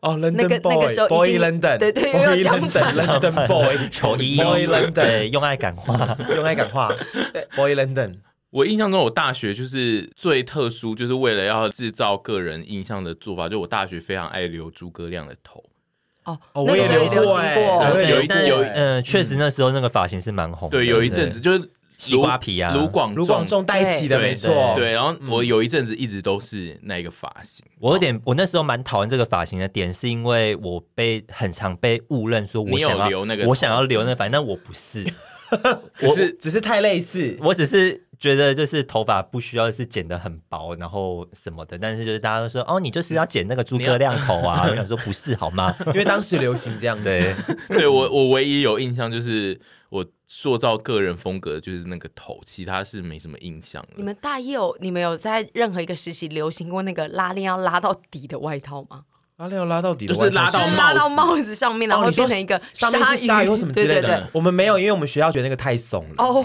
[0.00, 6.88] 哦，London Boy，Boy London，对对，又要讲反了，London Boy，，Boy London，用爱感化， 用爱感化
[7.56, 8.18] ，，Boy London。
[8.50, 15.62] 我印象中，我大学就是最特殊，就是为了要制造个人印象的做法，就我大学非常爱留诸葛亮的头。
[16.24, 17.42] 哦，我也留过，
[18.02, 20.68] 有一有嗯，确实那时候那个发型是蛮红。
[20.70, 24.72] 对，有一阵子就是西瓜皮啊，卢广卢广仲带起的，没错。
[24.74, 27.64] 对，然后我有一阵子一直都是那一个发型。
[27.80, 35.06] 我有点，我那时候蛮讨厌这个发型的点，是因为我被很常被误认说我想要留那个，我想要留那个发型，但我不是，
[36.02, 38.07] 我是只是太类似，我只是。
[38.18, 44.66] 觉得就是头发不需要是剪得很薄，然后什么的，但是就是大家都说哦，你就是要剪那个诸葛亮头啊。
[44.70, 45.74] 我想说不是好吗？
[45.86, 47.04] 因为当时流行这样子。
[47.04, 47.34] 对，
[47.68, 53.84] 对我我唯一有印象就是我塑造个人风格就是那个头，其他是没什么印象。
[53.96, 59.04] 你们大一有你们有在任何一个实习流行过那个拉链要拉到底的外套吗？
[59.38, 64.28] 拉链要拉到底，就是拉到拉到帽子上面，然后变成一个上面是鲨鱼或什么之类的。
[64.32, 66.24] 我们没有，因为我们学校觉得那个太怂了。
[66.24, 66.44] 哦，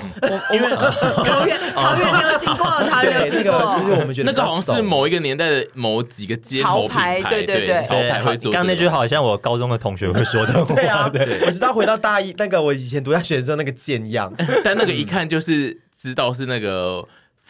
[0.51, 0.69] 因为
[1.25, 3.79] 桃园 桃园流行过，桃园流行过。
[3.79, 8.51] 其实我们觉得那个好像是某一个年代的某几个街头牌，对对对，潮牌会做。
[8.51, 10.63] 刚刚那句好像我高中的同学会说的。
[10.75, 11.11] 对啊，
[11.47, 14.31] 我知道回到大一那个我以前读大学的时候那个贱样，
[14.63, 17.03] 但那个一看就是知道是那个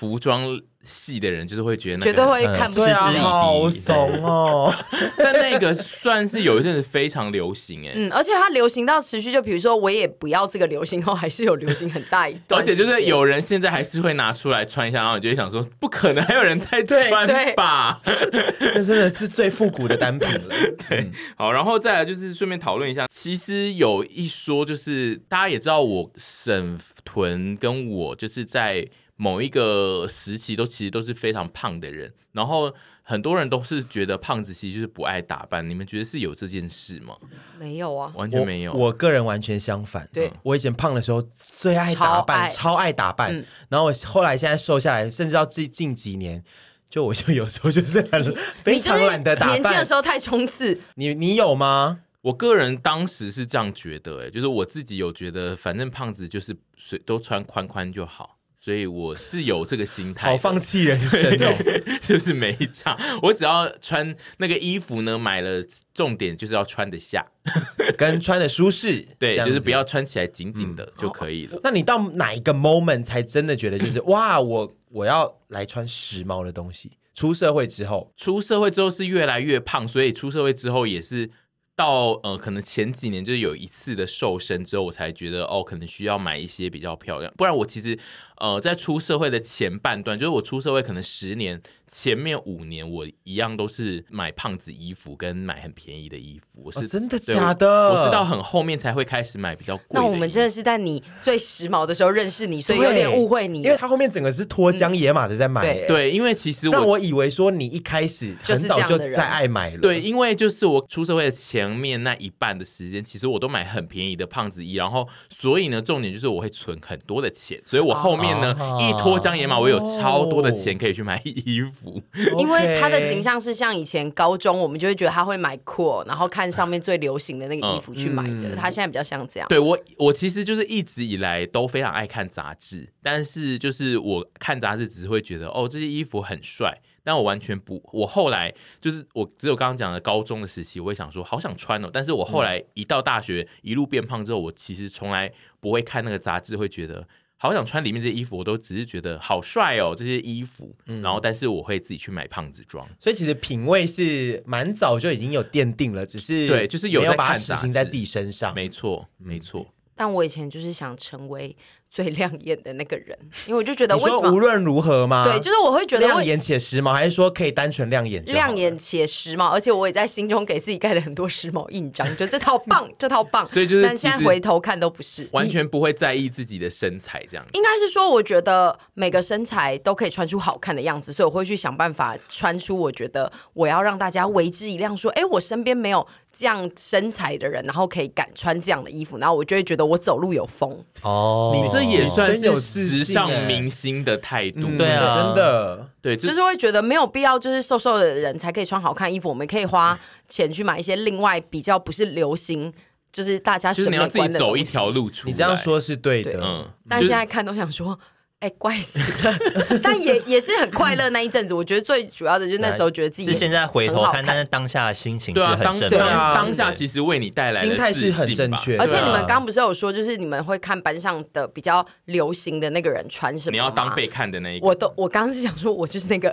[0.03, 0.59] 服装。
[0.85, 4.75] 系的人就是会觉得那绝对会看不出来，好怂哦。
[5.17, 12.59] 但那个算是有一阵子非常流行哎，嗯，而且它流行到持续，就比如说我也不要这个流行后，还是有流行很大一段。
[12.59, 18.01] 而且就是有人现在还是会拿出来穿一下，然后你就会想说，不可能还有人在穿吧？
[18.75, 20.53] 那真的是最复古的单品了。
[20.89, 28.85] 对，好，然后再来就是顺便讨论一下，其实有一说就是大家也知道，我沈屯跟我就是在。
[29.15, 32.73] 某一个时期都其实都是非常胖的人，然后
[33.03, 35.67] 很多人都是觉得胖子其实就是不爱打扮。
[35.69, 37.15] 你们觉得是有这件事吗？
[37.59, 38.73] 没有啊，完全没有。
[38.73, 40.09] 我，我个人完全相反。
[40.11, 43.35] 对，我以前胖的时候最爱打扮，超爱，超爱打扮。
[43.37, 46.43] 嗯、然后我后来现在瘦下来，甚至到近近几年，
[46.89, 49.55] 就我就有时候就是很非常懒得打扮。
[49.55, 51.99] 年轻的时候太冲刺，你你有吗？
[52.21, 58.32] 我个人当时是这样觉得，哎，就是我自己有觉得，反正胖子就是随都穿宽宽就好。
[58.63, 61.53] 所以我是有这个心态，好放弃人生哦，
[61.99, 62.97] 就是没差。
[63.21, 65.61] 我只要穿那个衣服呢，买了
[65.93, 67.25] 重点就是要穿得下，
[67.97, 71.59] 跟穿的舒适， 对，就是不要穿起来紧紧的就可以了。
[71.61, 76.91] 那你到哪一个 moment 才真的觉得就是哇，我我要来穿时髦的东西？
[77.13, 81.29] 出社会之后，出社会之后是越来越胖，所以出社会之后也是。
[81.75, 87.97] 到呃，可能前几年就是有一次的瘦身之后，我才觉得哦，可能需要买一些比较漂亮，不然我其实
[88.37, 91.61] 呃，在出社会的前半段，就是我出社会可能十年。
[91.93, 97.67] 前面五年我一样都是买胖子衣服跟买很便宜的衣服，我是、哦、真的假的？
[97.91, 99.99] 我是到很后面才会开始买比较贵的。
[99.99, 105.87] 那我们真的是在你最时髦的时候认识你，所以有点误会你，因为他后面整个是脱缰野马的在买、欸嗯对。
[105.87, 109.77] 对，因为其实我让我以为说你一开始很早就在爱买了。
[109.77, 121.82] 对，因为就是我出社会的前面那一半的时间，其实我都买很便宜的胖子衣，然后所以呢，重点就是我会存很多的钱，所以我后面呢、哦、一脱缰野马，我有超多的钱可以去买衣服。
[122.37, 128.49] 因为他的形象是像以前高中，我们就会觉得他会买酷，然后看上面最流行的那个衣服去买的。
[128.49, 129.49] 嗯、他现在比较像这样。
[129.49, 137.81] 对我，我其实就是一直以来都非常爱看杂志，但是就是我看杂志只是会觉得哦，这些衣服很帅，但我完全不。
[137.91, 141.89] 我后来就是我只有刚刚讲的高中的时期，我会想说好想穿哦。
[141.91, 147.07] 但是我后来一到大学一路变胖之后，我其实从来不会看那个杂志，会觉得。
[147.43, 150.73] 好想穿里面这些衣服，我都只是觉得好帅哦，这些衣服。
[150.85, 158.55] 嗯、然后，但是我会自己去买胖子装，所以其实品味是蛮早就已经有奠定了，只是对，就是有在看实行在自己身上。
[158.55, 159.67] 没错，没错。
[159.93, 161.53] 但我以前就是想成为。
[161.93, 165.23] 最亮眼的那个人，因为我就觉得为什么无论如何吗？
[165.23, 168.25] 对，就是我会觉得亮眼且时髦，还是说可以单纯亮眼？
[168.25, 173.45] 亮眼且时髦，而且我也在心中给自己盖了很多时髦印章，就这套棒，这套棒。
[173.45, 177.45] 所以就是，但现在回头看都不是，完全不会在意自己的身材这样。
[177.53, 186.07] 应该是说，我觉得每个身材都可以穿出好看的样子，所以我会去想办法穿出我觉得我要让大家为之一亮，说，哎，我身边没有。
[186.35, 191.51] 这样身材的人，然后可以敢穿这样的衣服，然后我就会觉得我走路有风哦。
[191.53, 202.73] 你这也算是时尚明星的态度，对啊，真的，对，就是会觉得没有必要，就是瘦瘦的人才可以穿好看衣服，我们可以花钱去买一些另外比较不是流行，
[203.11, 204.27] 就是大家审美观的东西。
[204.27, 206.67] 你要自己走一条路出来，你这样说是对的，嗯。
[206.89, 207.99] 但现在看都想说。
[208.43, 209.33] 哎，怪死了！
[209.81, 211.53] 但也也是很快乐那一阵子。
[211.53, 218.77] 我觉得最主要的就是那时候觉得自己是现在回头看，但是当下的心情是很正对啊，当下其实为你带来心态是很正确。
[218.77, 223.51] 而且你们刚刚不是有说，就是你们会看班上的比较流行的那个人穿什么？
[223.53, 224.67] 你要当被看的那一个。
[224.67, 226.29] 我都我刚刚是想说，我就是那个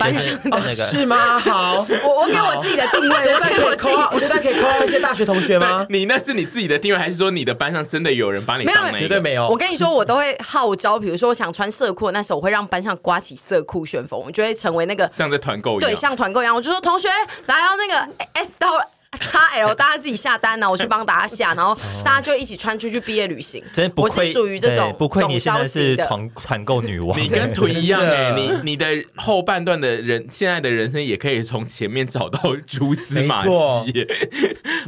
[0.00, 1.38] 班上的那个是吗？
[1.38, 5.86] 好， 我我给我自己的定位，我可以扣号，我觉得可以扣号一些大学同学吗？
[5.90, 8.92] 你那是你自己的定位，还是说你的班上真的有人把你当？
[8.96, 9.46] 绝对没有。
[9.46, 12.10] 我跟你说，我都会号召，比如说我想穿色裤。
[12.10, 17.08] 那时候我会让班上刮起色裤旋风，我就会成为那个像在团购一样，对，像团购一样，我就说同学
[17.44, 18.72] 来到那个 S 到
[19.18, 21.74] XL，大家自己下单呢，我去帮大家下，然后
[22.04, 23.62] 大家就一起穿出去毕业旅行。
[23.72, 28.86] 真不愧，我是属于这种不愧你现在是团团购女王，你跟图一样哎，你你的
[29.16, 33.42] 后半段的人现在的人生也可以从前面找到蛛丝马
[33.84, 34.06] 迹。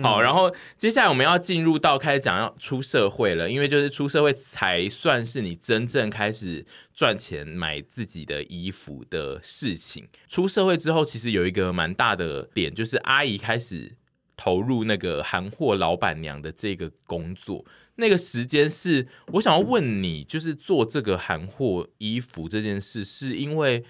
[0.02, 10.06] 好，然后接下来我们要进入到开始讲要出社会了，因为就是出社会才算是你真正开始赚钱买自己的衣服的事情。
[10.28, 13.96] 出社会之后，其实有一个蛮大的点，就是阿姨开始
[14.38, 17.62] 投入那个韩货老板娘的这个工作。
[17.96, 23.84] 那个时间是我想要问你，就是做这个韩货衣服这件事，是因为。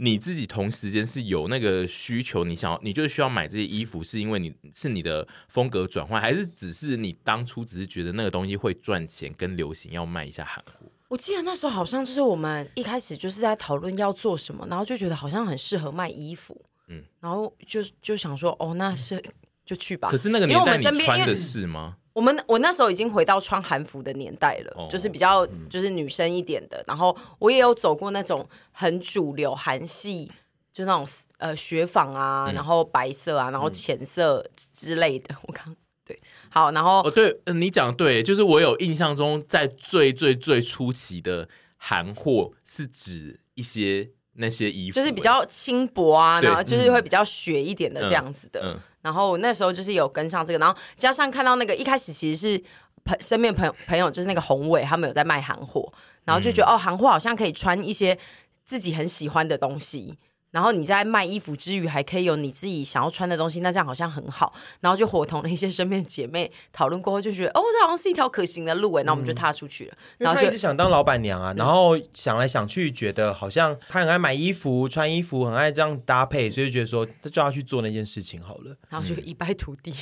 [0.00, 10.86] 你自己同时间是有那个需求，你想要，你就是需要买这些衣服，是因为你是你的风格转换，还是只是你当初只是觉得那个东西会赚钱，跟流行要卖一下韩货？
[11.08, 19.20] 我记得那时候好像就是我们一开始就是在讨论要做什么，然后就觉得好像很适合卖衣服，嗯，然后就就想说，哦，那是
[19.68, 20.08] 就去吧。
[20.08, 21.98] 可是那个年代你穿的是吗？
[22.14, 26.78] 我们我那时候已经回到穿韩服的年代了，哦、就是比较就是女生一点的。
[26.78, 30.32] 嗯、然后我也有走过那种很主流韩系，
[30.72, 31.06] 就那种
[31.36, 34.42] 呃雪纺啊，嗯、然后白色啊，然后浅色
[34.72, 35.34] 之类的。
[35.34, 41.46] 嗯、我刚对，好，然后哦对，你讲对，就是我有印象中，在最最最初期的
[41.76, 48.60] 韩货是指一些那些衣服，就是比较轻薄啊，然后就是会比较雪一点的这样子的。
[48.62, 52.64] 嗯嗯然后那时候就是有跟上这个，然后加上看到那个一开始其实是
[53.04, 55.88] 朋身边朋友朋友就是那个宏伟他们有在卖韩货，
[56.24, 58.18] 然后就觉得、嗯、哦韩货好像可以穿一些
[58.64, 60.18] 自己很喜欢的东西。
[60.50, 64.52] 然后你在卖衣服之余，还可以有你自己想要穿的东西，那这样好像很好。
[64.80, 69.94] 然后就伙同了一些身边姐妹讨论过后，就觉得哦，这好像是一条可行的路哎，那我们就踏出去了。
[69.94, 78.76] 嗯、然后就一直想当老板娘啊，然后想来想去，觉得好像她很爱买衣服、穿衣服，很爱这样搭配，所以就觉得说，这就要去做那件事情好了。
[78.88, 79.94] 然后就一败涂地，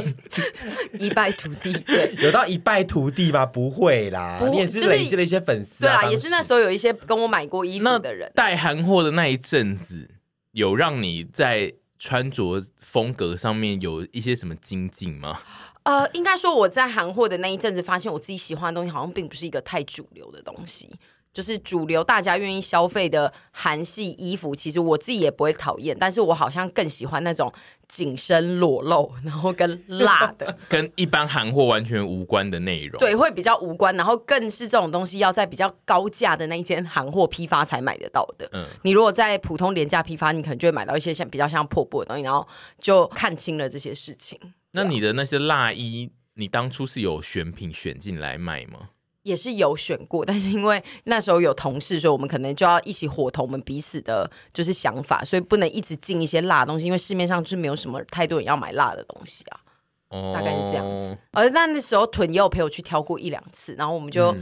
[0.98, 3.46] 一败涂地，对，有到一败涂地吗？
[3.46, 10.10] 不会啦，你也是累积了一些粉丝、啊，对啊，也是那时候有一些跟我买过衣服的人带韩货的那一阵阵子，
[10.50, 15.40] 有让你在穿着风格上面有一些什么精进吗？
[15.84, 20.90] 呃，应该说我在韩货的那一阵子，发现我自己喜欢的东西好像并不是一个太主流的东西。
[21.34, 27.52] 就是主流大家愿意消费的韩系衣服，其实我自己也不会讨厌，但是我好像更喜欢那种
[27.88, 33.00] 紧身裸露，然后跟辣的， 跟一般韩货完全无关的内容。
[33.00, 38.48] 对，会比较无关，然后更是这种东西要在比较高价的那一间韩货批发才买得到的。
[38.52, 42.46] 嗯，你如果在普通廉价批发，你可能就会买到一些像比较像破布的东西，然后
[42.78, 44.38] 就看清了这些事情。
[44.70, 48.90] 那你的那些辣衣，你当初是有选品选进来卖吗？
[49.24, 59.60] 也是有选过， 但是因为那时候有同事，所以我们可能就要一起伙同我们彼此的，就是想法，所以不能一直进一些辣的东西，因为市面上就是没有什么太多人要买辣的东西啊。
[60.10, 61.16] 哦，大概是这样子。
[61.32, 64.32] 而那那时候屯也有陪我去挑过一两次，然后我们就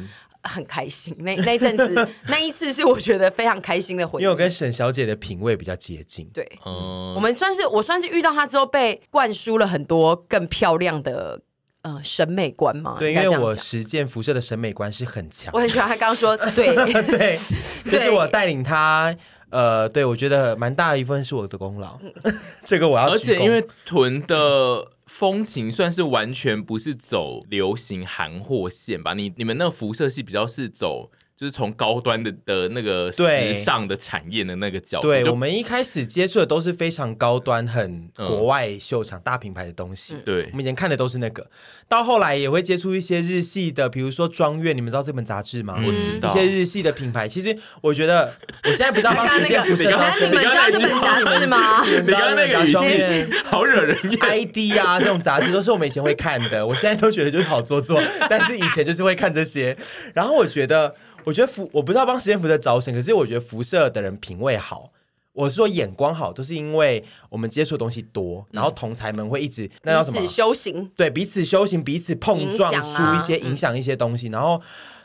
[0.43, 1.15] 很开心。
[1.21, 6.29] 嗯、那那阵子 那一次是我觉得非常开心的回忆，因为我跟沈小姐的品味比较接近。
[6.35, 11.41] 对，嗯、我们算是我算是遇到她之后被灌输了很多更漂亮的。
[11.83, 15.51] 呃，审美观嘛，对，因为我实践辐射的审美观是很强。
[15.53, 16.75] 我很喜欢他刚刚说，对
[17.19, 17.39] 对，
[17.91, 19.15] 就是我带领他，
[19.51, 21.99] 呃，对我觉得蛮大的一部分是我的功劳。
[22.65, 29.15] 这个我要，而且因为屯的风情算是完全不是走流行韩货线吧？
[29.15, 31.11] 你你们那个辐射系比较是走。
[31.43, 40.15] 就是从高端的的那个时尚的产业的那个角度，对，我们一开始接触的都是非常高端、很国外秀场大品牌的东西。
[40.25, 41.45] 对，我们以前看的都是那个，
[41.89, 45.83] 到后来也会接触一些日系的，比如说庄月，你们知道这本杂志吗？
[45.85, 47.27] 我知道一些日系的品牌。
[47.27, 48.33] 其实我觉得，
[48.63, 51.85] 我现在不知道帮时间辐射招生，你们知道这本杂志吗？
[51.85, 59.77] 你刚刚那个庄月好惹人厌，ID 啊这种杂志都是我们以前会看的，我现在都觉得就是好做作，但是以前就是会看这些。
[60.15, 60.95] 然后我觉得。
[61.25, 64.93] 我觉得辐我不知道帮时间辐射招生，可是我觉得辐射的人品味好，
[65.33, 70.21] 我是说眼光好，都是因为我们接触的东西多，然后同才们会一直那叫什么？
[70.21, 74.61] 彼此修行，对，彼此修行，彼此碰撞出一些影响一些东西，嗯、然后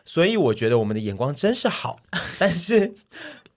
[0.05, 1.99] 所以我觉得我们的眼光真是好，
[2.39, 2.95] 但是。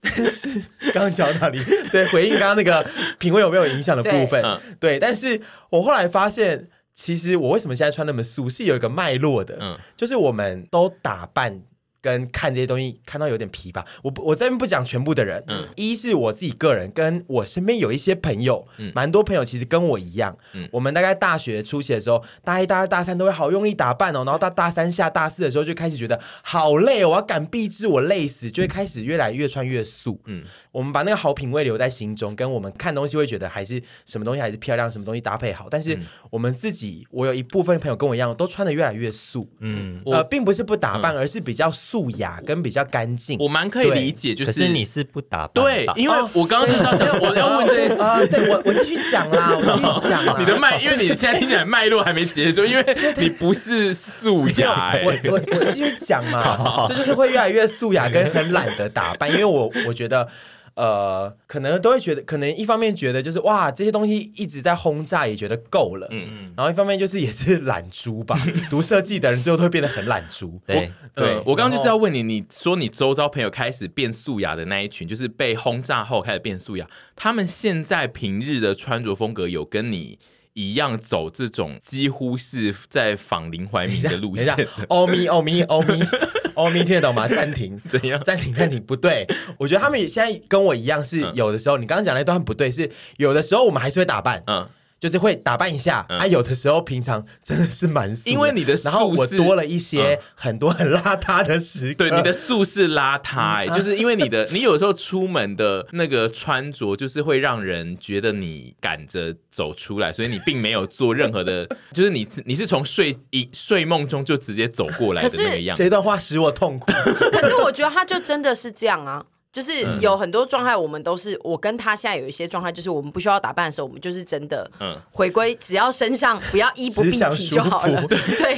[0.03, 0.59] 但是
[0.93, 1.59] 刚刚讲到哪里？
[1.91, 2.83] 对，回应刚刚那个
[3.19, 4.41] 品味有没有影响的部分？
[4.79, 5.39] 对，对，但是
[5.69, 11.61] 我后来发现，其实我为什么现在穿那么素，是有一个脉络的，嗯，就是我们都打扮。
[12.01, 35.95] 跟看这些东西看到有点疲乏，我不我这边不讲全部的人，嗯，一是我自己个人，跟我身边有一些朋友，嗯，蛮多朋友其实跟我一样，嗯，我们大概大学初期的时候，大一、大二、大三都会好用力打扮哦，然后到大三下大四的时候就开始觉得好累，我要赶毕制，我累死，就会开始越来越穿越素，嗯，我们把那个好品味留在心中，跟我们看东西会觉得还是什么东西还是漂亮，什么东西搭配好，但是
[36.31, 41.71] 我们自己，我有一部分朋友跟我一样，都穿的越来越素，嗯，呃，并不是不打扮，而是比较。
[41.90, 44.33] 素雅跟比较干净，我蛮可以理解。
[44.33, 50.41] 就是，你是不打扮，对，因为我刚刚是要讲，我要问这件事，对我我继续讲啦， 我继续讲。
[50.41, 52.85] 你的脉，因为你现在听起来脉络还没结束，因为
[53.17, 54.95] 你不是素雅。
[55.05, 60.27] 我我我继续讲嘛， 这就是会越来越素雅，跟很懒得打扮，因为我我觉得。
[60.75, 66.07] 呃，可能都会觉得，可能一方面觉得就是哇，这些东西一直在轰炸，也觉得够了。
[66.11, 66.53] 嗯嗯。
[66.55, 70.59] 然后一方面就是也是懒猪吧， 读设计的人最后都会变得很懒猪。
[70.65, 80.17] 对对，我刚刚就是要问你，你说你周遭朋友开始变素雅的那一群，就是被轰炸后开始变素雅，他们现在平日的穿着风格有跟你
[80.53, 84.55] 一样走这种几乎是在仿林怀民的路线？
[84.89, 85.99] 欧咪欧咪欧咪。
[86.55, 87.27] 欧咪听得懂吗？
[87.29, 88.21] 暂停， 怎样？
[88.25, 89.25] 暂停，暂停，不对。
[89.57, 94.67] 我觉得他们现在跟我一样，是有的时候，嗯、你刚刚讲那段不对，是有的时候我们还是会打扮，嗯。
[95.01, 101.95] 就是会打扮一下，嗯、啊，有的时候平常真的是蛮素，因为你的素，然后我多了一些很多很邋遢的时刻。
[102.07, 115.83] 对，你的素是邋遢、欸， 就是因为你的你有时候出门的那个穿着，就是会让人觉得你赶着走出来，所以你并没有做任何的， 就是你你是从睡一睡梦中就直接走过来的那个样子。
[115.83, 116.91] 这段话使我痛苦。
[117.33, 119.25] 可是我觉得他就真的是这样啊。
[119.51, 124.69] 就是有很多状态，我们都是我跟他现在有一些状态，就是我们不需要打扮的时候，我们就是真的
[125.11, 128.01] 回归，只要身上不要衣不蔽体就好了。
[128.07, 128.53] 对 对，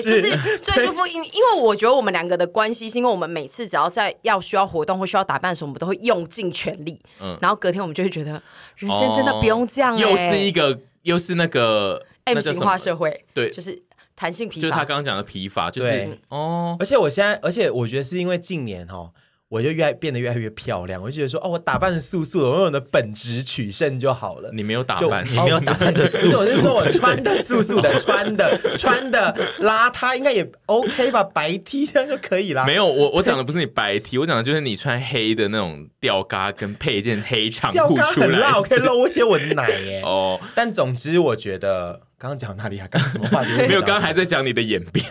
[0.00, 1.06] 就是最舒服。
[1.06, 6.98] 因因为我觉得我们两个的关系，是因为我们每次只要在要需要活动或需要打扮的时候，我们都会用尽全力。
[7.20, 8.42] 嗯，然后隔天我们就会觉得
[8.76, 9.94] 人生真的不用这样。
[9.98, 13.78] 又是一个又是那个 M 型化社会，对，就是
[14.16, 14.62] 弹性疲乏。
[14.62, 16.78] 就是他刚刚讲的疲乏，就是哦。
[16.80, 19.10] 而且我现在，而且我觉得是因为近年哈。
[19.54, 24.50] 我就越变得越来越漂亮，我就觉得说，哦，我打扮的素素的，我用我的本质取胜就好了。
[24.52, 32.66] 你没有打扮，你没有打扮的素素，我是说我穿的素素的，穿的穿的邋遢应该也 OK 吧，白 T 这样就可以啦。
[32.66, 40.02] 没有，我我讲的不是你白 T，我讲的就是你穿黑的那种吊嘎跟配一件黑长裤出来，吊嘎很辣，我可以露一些我的奶耶。
[40.04, 42.00] 哦，但总之我觉得。
[42.24, 42.88] 刚刚讲哪里啊？
[42.90, 43.50] 刚刚什么话题？
[43.68, 45.06] 没有，刚刚还在讲你的演变。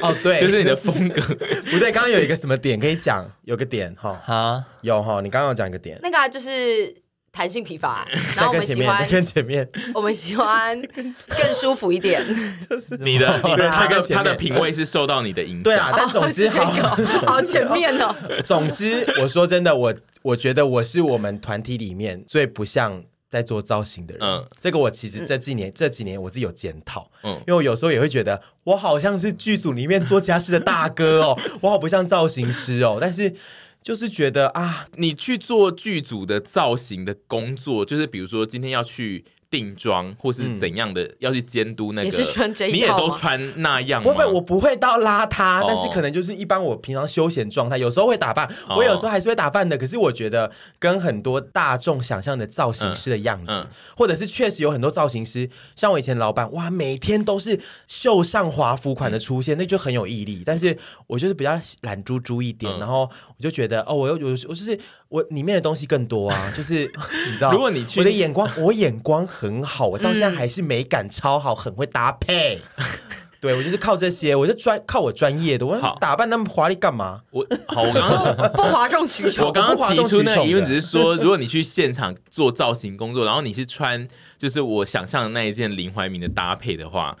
[0.00, 1.20] 哦，对，就是你的风格。
[1.68, 3.28] 不对，刚刚有一个什么点可以讲？
[3.42, 5.20] 有个点哈，哈，有哈。
[5.20, 6.94] 你刚刚有讲一个点，那个就是
[7.32, 8.06] 弹性疲乏。
[8.36, 11.12] 然后我们喜欢跟前面，我们喜欢更
[11.60, 12.24] 舒服一点。
[12.70, 15.62] 就是你的，你的他的他的品味是受到你的影响。
[15.64, 16.96] 对啊，但总之好，
[17.26, 18.14] 好前面哦。
[18.44, 19.92] 总之，我说真的，我
[20.22, 23.02] 我觉得我是我们团体里面最不像。
[23.32, 33.34] 在做造型的人，嗯，这个我其实这几年、嗯、这几年我自己有检讨，嗯，因为我有时候也会觉得我好像是剧组里面做家事的大哥哦， 我好不像造型师哦，但是
[33.82, 39.24] 就是觉得啊，你去做剧组的造型的工作，就是比如说今天要去。
[39.52, 44.10] 定妆或是怎样的要去监督那个，你也都穿那样吗？
[44.10, 49.76] 不会，我不会到邋遢，但是可能就是一般我平常休闲状态，有时候会打扮，我有时候还是会打扮的。
[49.76, 60.42] 可是我觉得跟很多大众想象的造型师的样子，或者是确实有很多造型师，像我以前老板，哇，每天都是秀上华服款的出现，那就很有毅力。
[60.46, 60.74] 但是
[61.06, 63.02] 我就是比较懒猪猪一点，然后
[63.36, 64.78] 我就觉得哦，我又有我就是
[65.10, 66.90] 我里面的东西更多啊，就是
[67.26, 69.28] 你知道，如果你去我的眼光，我眼光。
[69.42, 72.60] 很好，我到现在还是美感超好，很会搭配。
[73.40, 77.22] 对，我就是靠这些，我就专靠我专业的，我打扮那么华丽干嘛？
[77.32, 79.46] 我好，我刚刚不 哗众取宠。
[79.48, 84.06] 我刚刚提出那个疑问，只是说，如果你去现场做造型工作，然后你是穿
[84.38, 87.16] 就是我想象的那一件林怀民的搭配的话。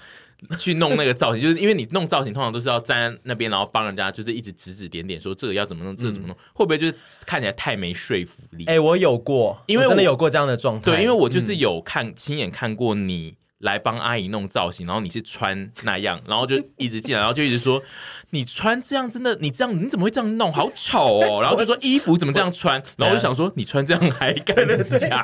[0.58, 6.94] 去弄那个造型， 就是因为你弄造型通常都是要站在那边，然后帮人家就是一直指指点点，说这个要怎么弄，这个怎么弄，会不会就是
[7.26, 8.64] 看起来太没说服力？
[8.66, 10.92] 哎，我有过，因为真的有过这样的状态。
[10.92, 17.82] 对，因为我就是有看亲眼看过你来帮阿姨弄造型，然后你是穿那样，然后就一直进来，然后就一直说
[18.30, 21.40] 你穿这样真的，你这样你怎么会这样弄，好丑哦！
[21.42, 24.56] 然后就说衣服怎么这样穿，然后我就想说你穿这样还敢
[24.98, 25.22] 讲？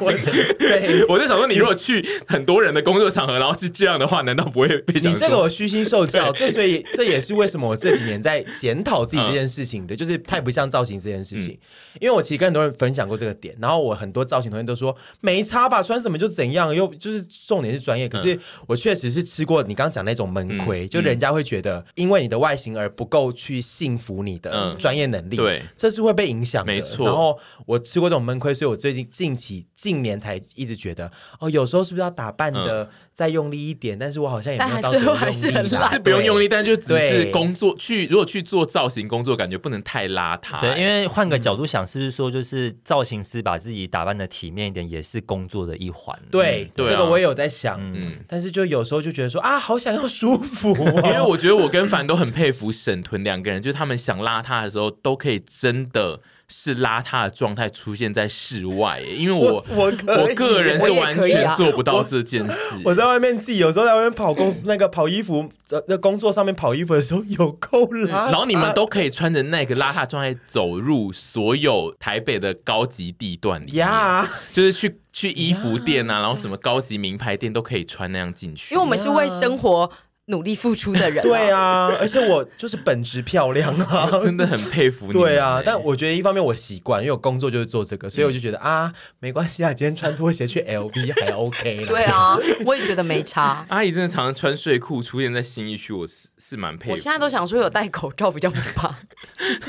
[0.58, 4.94] 对，我就想说你如果去很多人的工作场合，然后是这样的话，难道不会被？
[5.00, 11.58] 你这个我虚心受教，这所以这也是为什么我这几年在检讨自己这件事情的，就是太不像造型这件事情。
[12.00, 18.27] 因为我其实跟很多人分享过这个点，然后我很多造型同学都说没差吧，穿什么就怎样，又就是重点是专业，可是。
[18.66, 26.72] 我确实是吃过你刚刚讲那种闷亏，嗯、就人家会觉得因为你的外形而不够去信服你的专业能力，嗯、对，这是会被影响的。
[26.72, 27.06] 没错。
[27.06, 33.96] 然后我吃过这种闷亏，所以我最近近期近年才一直觉得，哦，有时候是不是要打扮的再用力一点？
[33.96, 40.60] 嗯、但是我好像也没有到最后还是很辣，是不用用力，但就只是工作去，如果去做造型工作，感觉不能太邋遢。
[40.60, 46.18] 对，因为换个角度想，是不是说就是造型师把自己打扮的体面一点，也是工作的一环？
[46.30, 48.17] 对，对啊、这个我也有在想，嗯。
[48.26, 51.02] 但是就有时候就觉得说啊，好想要舒服哦。
[51.06, 59.00] 因为我觉得我跟凡都很佩服沈屯两个人，就是他们想邋遢的时候，都可以真的是邋遢的状态出现在室外。
[59.16, 62.80] 因为我我我个人是完全做不到这件事。
[62.84, 68.30] 我在外面自己有时候在外面跑工那个跑衣服，在工作上面跑衣服的时候有够邋遢。
[68.30, 74.54] 然后你们都可以穿着那个邋遢状态走入所有台北的高级地段里呀，Yeah.
[74.54, 75.00] 就是去。
[75.10, 79.90] 去衣服店啊，然后什么高级名牌店都可以穿那样进去，因为我们是为生活
[80.28, 81.22] 努力付出的人。
[81.22, 85.12] 对啊，而且我就是本质漂亮啊， 真的很佩服你。
[85.12, 91.88] 对啊，但我觉得一方面我习惯，因为我工作就是做这个，所以我就觉得啊，没关系啊，今天穿拖鞋去 LV 还 OK 了。
[91.88, 93.66] 对啊，我也觉得没差。
[93.70, 96.92] 阿姨真的常常穿睡裤出现在新义区，我是是蛮佩服。
[96.92, 98.96] 我现在都想说有戴口罩比较不怕。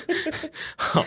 [0.78, 1.06] 好。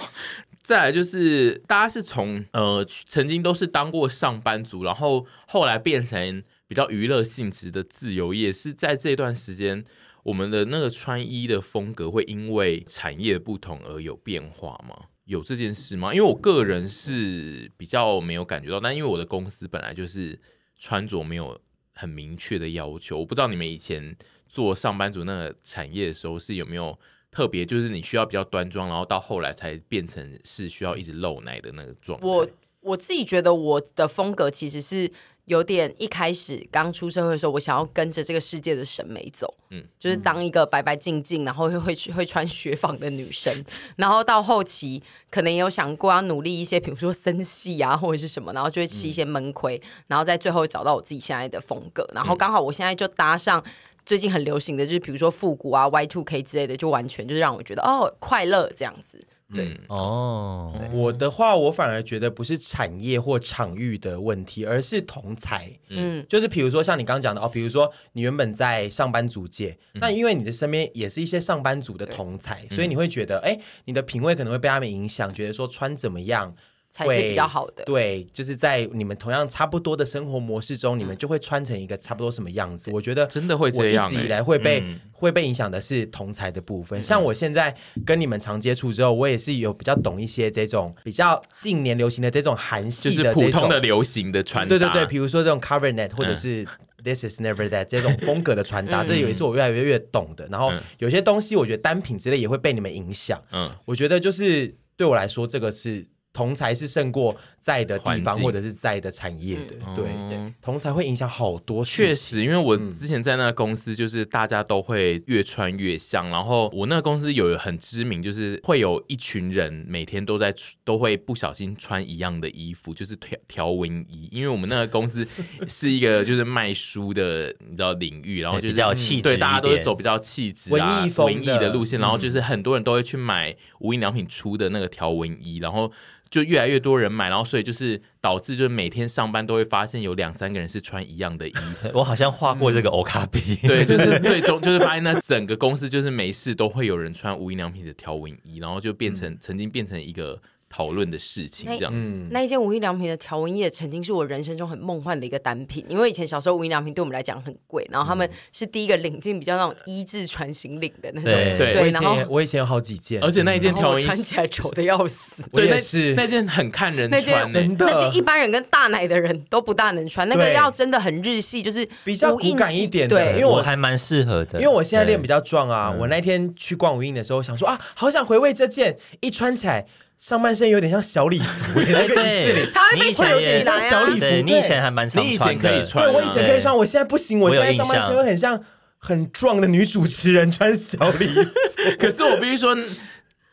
[0.64, 6.42] 再来就是，大家是从呃曾经都是当过上班族，然后后来变成
[6.72, 9.84] 比较娱乐性质的自由业，是在这段时间，
[10.22, 15.08] 我们的那个穿衣的风格会因为产业不同而有变化吗？
[15.26, 16.14] 有这件事吗？
[16.14, 20.40] 因为我个人是比较没有感觉到，但因为我的公司本来就是
[20.78, 21.60] 穿着没有
[21.92, 24.16] 很明确的要求，我不知道你们以前
[24.48, 26.98] 做上班族那个产业的时候是有没有。
[27.30, 32.26] 特别就是你需要比较端庄，然后到后来才变成是需要一直露奶的那个状态。
[32.26, 32.46] 我
[32.82, 35.10] 我自己觉得我的风格其实是
[35.46, 43.52] 有点一开始刚出社会的时候，我想要跟着这个世界的审美走，嗯，就是当一个白白净净，然后会 会会穿雪纺的女生。
[43.96, 52.08] 然后到后期可能也有想过要努力一些，比如说森系啊或者是什么，然后就会吃一些闷亏，嗯、然后在最后找到我自己现在的风格。
[52.14, 53.62] 然后刚好我现在就搭上。
[54.04, 59.24] 最近很流行的就是，比如说复古啊、Y two K 之类的，就完全就是让我觉得哦，快乐这样子。
[59.54, 65.70] 对、嗯、哦，我的话，我反而觉得不是产业或场域的问题，而是同才。
[65.90, 76.56] 嗯，就是比如说像你刚刚讲的哦，比如说你原本在上班族界，嗯、那因为你的身边也是一些上班族的同才，所以你会觉得，哎，你的品味可能会被他们影响，觉得说穿怎么样。
[76.92, 77.82] 才是比较好的。
[77.84, 82.90] 对，就是在你们同样差不多的生活模式中，嗯、你们就会穿成一个差不多什么样子。
[82.92, 84.04] 我觉得真的会这样。
[84.04, 87.00] 我一直以来会被、嗯、会被影响的是同才的部分。
[87.00, 87.74] 嗯、像我现在
[88.04, 94.68] 跟你们常接触之后，我也是有比较懂一些这种比较近年流行的这种韩系的这种普通的流行的穿搭。
[94.68, 96.66] 对对对，比如说这种 cover net 或者是
[97.02, 100.46] this is never that 这种风格的穿搭，嗯、这也是我越来越越懂的。
[100.48, 103.42] 然后有些东西，我觉得单品之类也会被你们影响。
[103.50, 106.11] 嗯，我觉得就是对我来说，这个是。
[106.32, 111.94] 同才是胜过在的地方或者是在的产业的，嗯、对，对，同才会影响好多事。
[111.94, 116.26] 确实，因为我之前在那个公司，就是大家都会越穿越像。
[116.28, 120.54] 嗯、然后我那个公司有很知名，就是会有一群人每天都在
[120.84, 124.28] 都会不小心穿一样的衣服，就是条条纹衣。
[124.32, 125.26] 因为我们那个公司
[125.68, 132.00] 是一个就是卖书的，你知道领域，然后就是比较气质，对，大家都是走比较气质啊、文艺的路线。
[132.00, 135.92] 然后就是很多人都会去买无印良品出的那个条纹衣，然后。
[136.32, 141.90] 就越来越多人买，然后所以就是导致，就是每天上班都会发现有两三个人是穿一样的衣服。
[141.94, 150.40] 我好像画过这个欧卡比，对，就是 最终就是发现那整个公司就是没事都会有人穿无印良品的条纹衣，然后就变成、嗯、曾经变成一个。
[150.74, 161.90] 讨论的事情这样子，那一件无印良品的条纹衣也曾经是我人生中很梦幻的一个单品，因为以前小时候无印良品对我们来讲很贵，然后他们是第一个领进比较那种一字船型领的那种，对对。
[161.90, 166.14] 然后我以前有好几件，而且那一件条纹衣穿起来丑的要死， 我也是。
[166.14, 175.94] 那件很看人穿，真的，那件一般人跟大奶的人都不大能穿，那个要真的很日系，就是比较骨感一点的，对，因为我还蛮适合的，因为我现在练比较壮啊。
[176.00, 179.86] 我那天去逛无印的时候，想说啊，好想回味这件，一穿起来。
[180.22, 182.06] 上半身有点像小礼服，对。
[182.14, 188.62] 对，你以前有点像小礼服，你以前还蛮常穿，你以前可以穿，对我以前可以穿，我现在不行，我现在上半身会很像
[188.98, 191.50] 很壮的女主持人穿小礼服，
[191.98, 192.76] 可是我必须说。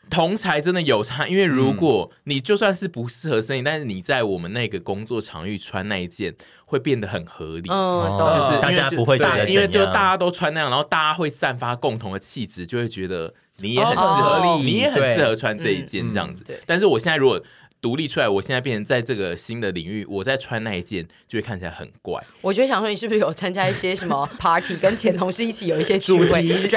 [0.08, 6.34] 同才真的有差，因为如果你就算是不适合身体，嗯、但是你在我们那个工作场域穿那一件，
[6.66, 7.68] 会变得很合理。
[7.70, 16.44] 嗯，就是大家不会觉得，因为就大家都穿那样，然后大家会散发共同的气质，就会觉得你也很适合，哦、你也很适合穿这一件这样子。
[16.66, 17.42] 但是我现在如果。
[17.82, 22.22] 独立出来，我现在变成在这个新的领域，我在穿那一件就会看起来很怪。
[22.42, 26.68] 我觉得想说，你是不是有参加一些什么 party，跟前同事一起有一些聚会主题日？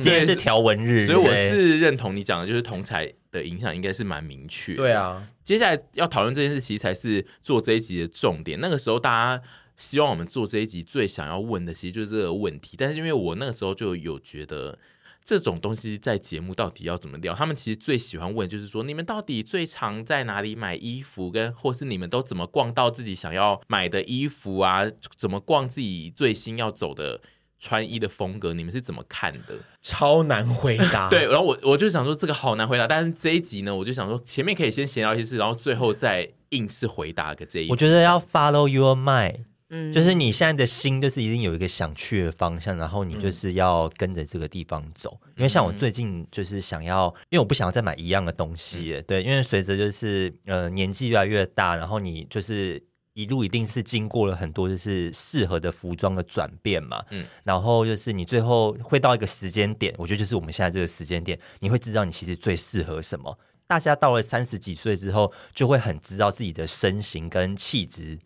[0.00, 4.74] 今天是条纹日，所以我是认同你讲的，就是同才的影响应该是蛮明确。
[4.74, 8.58] 对啊，接下来要讨论这件事，其实才是做这一集的重点。
[8.60, 9.42] 那个时候大家
[9.76, 12.76] 希望我们做这一集最想要问的，其实就是这个问题。
[12.76, 14.76] 但是因为我那个时候就有觉得。
[15.22, 17.34] 这种东西在节目到底要怎么聊？
[17.34, 24.84] 他们其实最喜欢问，就是说你们到底最常在哪里买衣服，跟或是你们都怎么逛到自己想要买的衣服啊？
[25.16, 27.20] 怎么逛自己最新要走的
[27.58, 28.54] 穿衣的风格？
[28.54, 29.58] 你们是怎么看的？
[29.82, 31.08] 超难回答。
[31.10, 37.70] 对，然后我我就想说这个好难回答，但是这一集呢，我就想说前面可以先闲聊一些事，然后最后再硬是回答个这一集。
[37.70, 39.44] 我觉得要 follow your mind。
[39.70, 45.18] 嗯，就是你现在的心就是一定有一个想去的方向，然后你就是要跟着这个地方走。
[45.24, 52.82] 嗯、因为像我最近就是想要，因为我不想要再买一样的东西，嗯、对，因为随着就是呃年纪越来越大，然后你就是
[53.14, 63.38] 一路一定是经过了很多就是适合的服装的转变嘛，嗯，然后就是你最后会到一个时间点，我觉得就是我们现在这个时间点，你会知道你其实最适合什么。
[63.68, 68.18] 大家到了三十几岁之后，就会很知道自己的身形跟气质。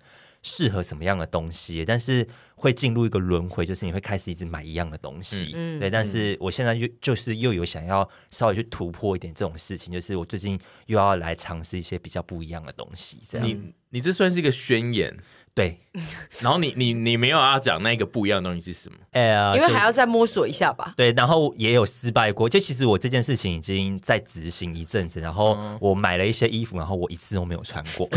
[0.44, 2.24] 适合什么样的东西，但是
[2.54, 5.90] 会进入一个轮回，就是你会开始一直买一样的东西，嗯、对。
[5.90, 13.18] 但是我现在又就是又有想要稍微去突破一点这种事情，就是我最近又要来尝试一些比较不一样的东西。
[13.26, 15.16] 这样，你你这算是一个宣言。
[15.54, 15.78] 对，
[16.42, 18.96] 然后你你你没有要讲那个不一样的东西是什么？
[19.12, 20.92] 哎呀，因为还要再摸索一下吧。
[20.96, 22.48] 对，然后也有失败过。
[22.48, 28.08] 就其实我这件事情已经在执行一阵子，然后我买了一些衣服，然后我一次都没有穿过。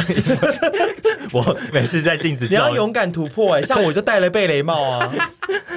[1.32, 3.62] 我每次在镜子，你要勇敢突破哎！
[3.68, 5.14] 像我就戴了贝雷帽啊，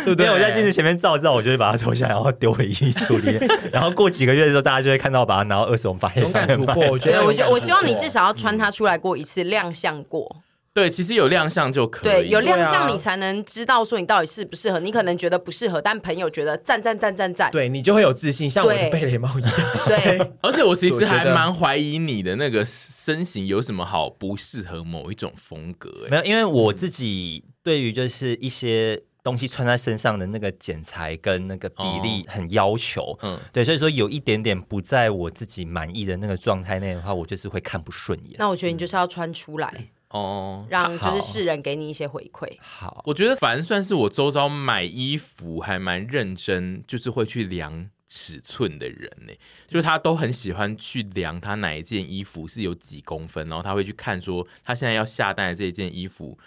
[0.04, 0.30] 对不对？
[0.30, 3.38] 我在镜子前面照照，我就会把它脱下来，然后丢回衣橱里。
[3.70, 10.36] 然后过几个月的时候，大家就会看到我把它拿到二手发勇敢突破，我觉得，我觉得，我希望你至少要穿它出来过一次，亮相过。
[10.72, 12.10] 对，其实有亮相就可以。
[12.10, 14.78] 对，有亮相你才能知道说你到底适不适合。
[14.78, 19.52] 你可能觉得不适合，但朋友觉得赞赞赞赞赞，对你就会有自信，像我的贝雷帽一样。
[19.86, 25.90] 对， 而且我其实还蛮怀疑你的那个身形有什么好不适合某一种风格。
[26.08, 33.18] 没有，因为我自己对于就是一些东西穿在身上的那个剪裁跟那个比例很要求。
[33.22, 38.36] 嗯，对，所以说有一点点不在我自己满意的那个状态内的话，我就是会看不顺眼。
[38.38, 39.88] 那我觉得你就是要穿出来。
[40.10, 42.48] 哦，让就是世人给你一些回馈。
[42.60, 49.32] 好，我觉得反正算是我周遭买衣服还蛮认真，就是会去量尺寸的人呢。
[49.68, 56.38] 就是他都很喜欢去量他哪一件衣服是有几公分，然后他会去看说他现在要下单的这件衣服。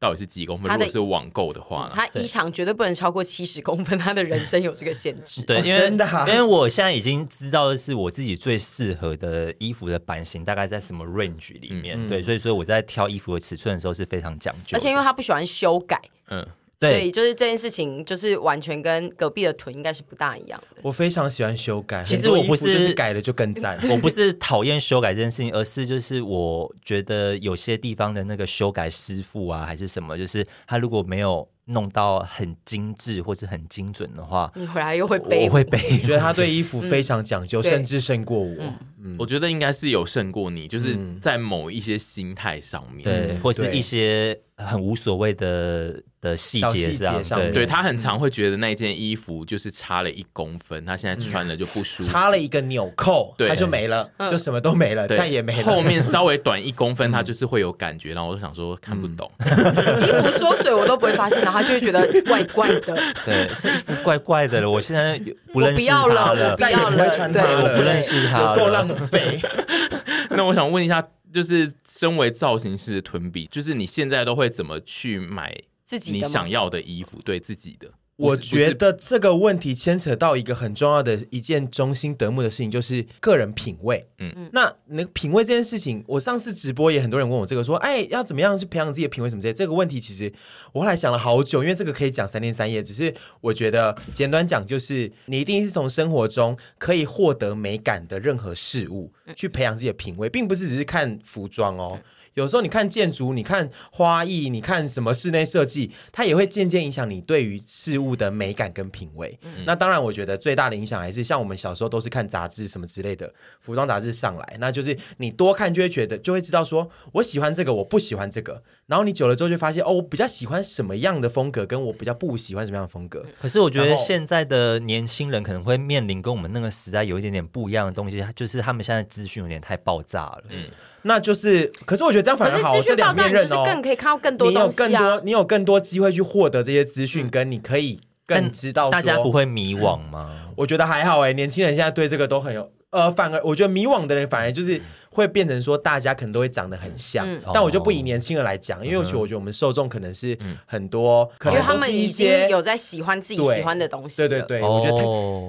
[0.00, 0.70] 到底是几公分？
[0.70, 3.98] 如果是网购的话，他衣长绝对不能超过七十公分。
[3.98, 5.42] 他的人生有这个限制。
[5.42, 5.88] 对，因为
[6.28, 12.08] 因为我现在已经知道的是我自己最适合的衣服的版型大概在什么 range 里面。
[12.08, 14.76] 对，所以所以我在挑衣服的尺寸的时候是非常讲究。
[14.76, 16.46] 而且因为他不喜欢修改，嗯。
[16.78, 20.80] 对，所以就是这件事情，就是完全跟隔壁的臀应该是不大一样的。
[20.82, 23.78] 我非常喜欢修改，其实我不是，是改了就更赞。
[23.90, 31.48] 我不是讨厌修改这件事情，而是就是我觉得有些地方的那个修改师傅啊，还是什么，就是他如果没有。
[31.70, 35.44] 弄到很精致或者很精准的话，你回来又会背。
[35.44, 35.78] 我会背。
[35.90, 38.74] 我觉得他对衣服非常讲究，甚至胜过我。
[39.18, 47.22] 我觉得应该是有胜过你，就是在某一些心态上面，对，或是一些很无所谓的的细节上。
[47.52, 52.08] 对，他很常会觉得那件衣服就是差了一公分，他现在穿了就不舒服。
[52.08, 55.62] 差了一个纽扣，他就没了，就什么都没了，再也没了。
[55.62, 59.30] 后面稍微短一公分， 他就是会有感觉，然后我就想说看不懂。
[59.40, 61.46] 衣服缩水我都不会发现的。
[61.46, 64.68] 他就会觉得怪怪的，对，这衣服怪怪的了。
[64.70, 65.20] 我现在
[65.52, 69.40] 不认识他了，不要了，对，我不认识他了，够浪费。
[70.30, 71.02] 那我想问一下，
[71.32, 77.20] 就是身为造型师的屯比，就是你现在都会怎么去买自己你想要的衣服？
[77.22, 84.08] 对自己的，我觉得这个问题牵扯到一个很重要的一件中心得目的事情，就是个人品味。
[84.18, 89.52] 嗯嗯，那那品味这件事情，我上次直播也很多人问我这个，说，哎，要怎么样去培养自己的品味什么之类。
[89.52, 90.32] 这个问题其实
[90.72, 92.82] 我后来想了好久，因为这个可以讲三天三夜。
[92.82, 102.00] 只是我觉得简短讲，就是你一定是从生活中可以获得美感的任何事物去培养自己的品味，并不是只是看服装哦。
[102.38, 109.36] 有时候你看建筑，你看花艺，你看什么室内设计，它也会渐渐影响你对于事物的美感跟品味。
[109.42, 118.62] 嗯、那当然，我觉得最大的影响还是像我们小时候都是看杂志什么之类的，服装杂志上来，那就是你多看就会觉得就会知道说，我喜欢这个，我不喜欢这个。
[118.86, 123.26] 然后你久了之后就发现，哦，我比较喜欢什么样的风格，跟我比较不喜欢什么样的风格。
[123.40, 130.44] 可是我觉得现在的年轻人可能会面临跟我们那个时代有一点点不一样的东西，就是他们现在资讯有点太爆炸了。
[130.50, 130.66] 嗯。
[131.08, 133.64] 那就是，可是我觉得这样反而好，是两面刃哦。
[133.66, 134.86] 更可以看到更多东西啊。
[134.86, 138.90] 你有更多，你有更多机会去获得这些资讯，跟你可以更知道。
[138.90, 140.30] 大家不会迷惘吗？
[140.58, 142.70] 我觉得还好哎，年轻人现在对这个都很有。
[142.90, 144.80] 呃，反而我觉得迷惘的人，反而就是
[145.10, 147.26] 会变成说，大家可能都会长得很像。
[147.28, 150.34] 嗯、但我就不以年轻人来讲，因为我觉得，我觉得我们受众可能是
[150.64, 154.16] 很多，嗯、可能他们已经有在喜欢自己喜欢的东西。
[154.16, 155.02] 对对对，我觉得他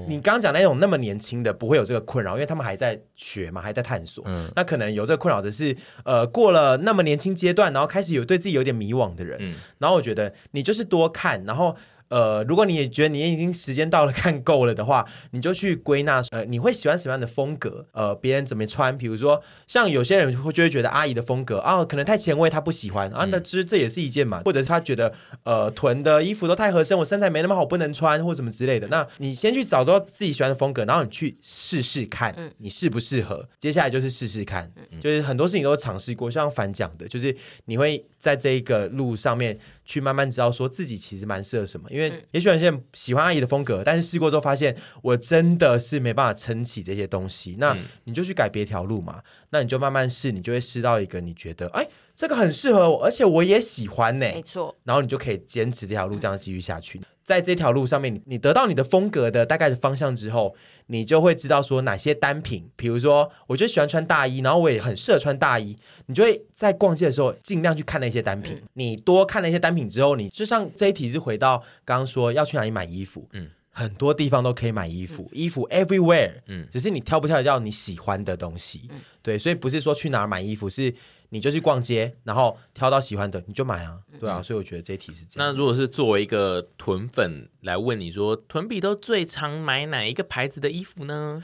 [0.10, 4.22] 你刚刚讲那种那么年轻的，不会有这个困扰，因为他们还在学嘛，还在探索。
[4.28, 5.74] 嗯、那可能有这个困扰的是，
[6.04, 9.38] 呃，过了那么年轻阶段，然后开始有对自己有点迷惘的人。
[9.40, 11.74] 嗯、然后我觉得你就是多看，然后。
[12.10, 17.86] 呃，如果你也觉得你已经时间到了看够了的话，你就去归纳，呃，你会喜欢什么样的风格？
[17.92, 18.98] 呃，别人怎么穿？
[18.98, 23.26] 比如说，像有些人会就会觉得阿姨的风格啊、哦，可能太前卫，他不喜欢啊。
[23.30, 28.88] 那其实这也是一件嘛，或者是他觉得呃，臀的衣服都太合身，我身材没那么好，不能穿或什么之类的。
[28.88, 33.48] 那你先去找到自己喜欢的风格，然后你去试试看，你适不适合？
[33.60, 37.36] 接下来就是试试看，就是很多事情都尝试过，像反讲的，就是
[37.66, 39.60] 你会在这一个路上面。
[39.90, 57.02] 去慢慢知道说自己其实蛮适合什么，因为也许有些人喜欢阿姨的风格，但是试过之后发现我真的是没办法撑起这些东西，那你就去改别条路嘛，那你就慢慢试，你就会试到一个你觉得哎，这个很适合我，而且我也喜欢呢，没错，然后你就可以坚持这条路这样继续下去。
[57.30, 60.56] 在这条路上面，你你得到你的风格的大概的方向之后，
[60.88, 65.76] 你就会知道说哪些单品，比如说，我就喜欢穿大衣，然后我也很适合穿大衣，
[66.08, 68.56] 你就会在逛街的时候尽量去看那些单品。
[68.56, 80.96] 嗯、你多看那些单品之后，你就像这一题是回到刚刚说要去哪里买衣服，嗯，很多地方都可以买衣服，嗯、衣服 everywhere，嗯，只是你挑不挑得到你喜欢的东西，嗯、对，所以不是说去哪儿买衣服是。
[81.32, 85.52] 你就去逛街，然后挑到喜欢的你就买啊，对啊，所以我觉得这一题是这样。
[85.52, 91.44] 那如果是作为一个囤粉来问你说，囤比都最常买哪一个牌子的衣服呢？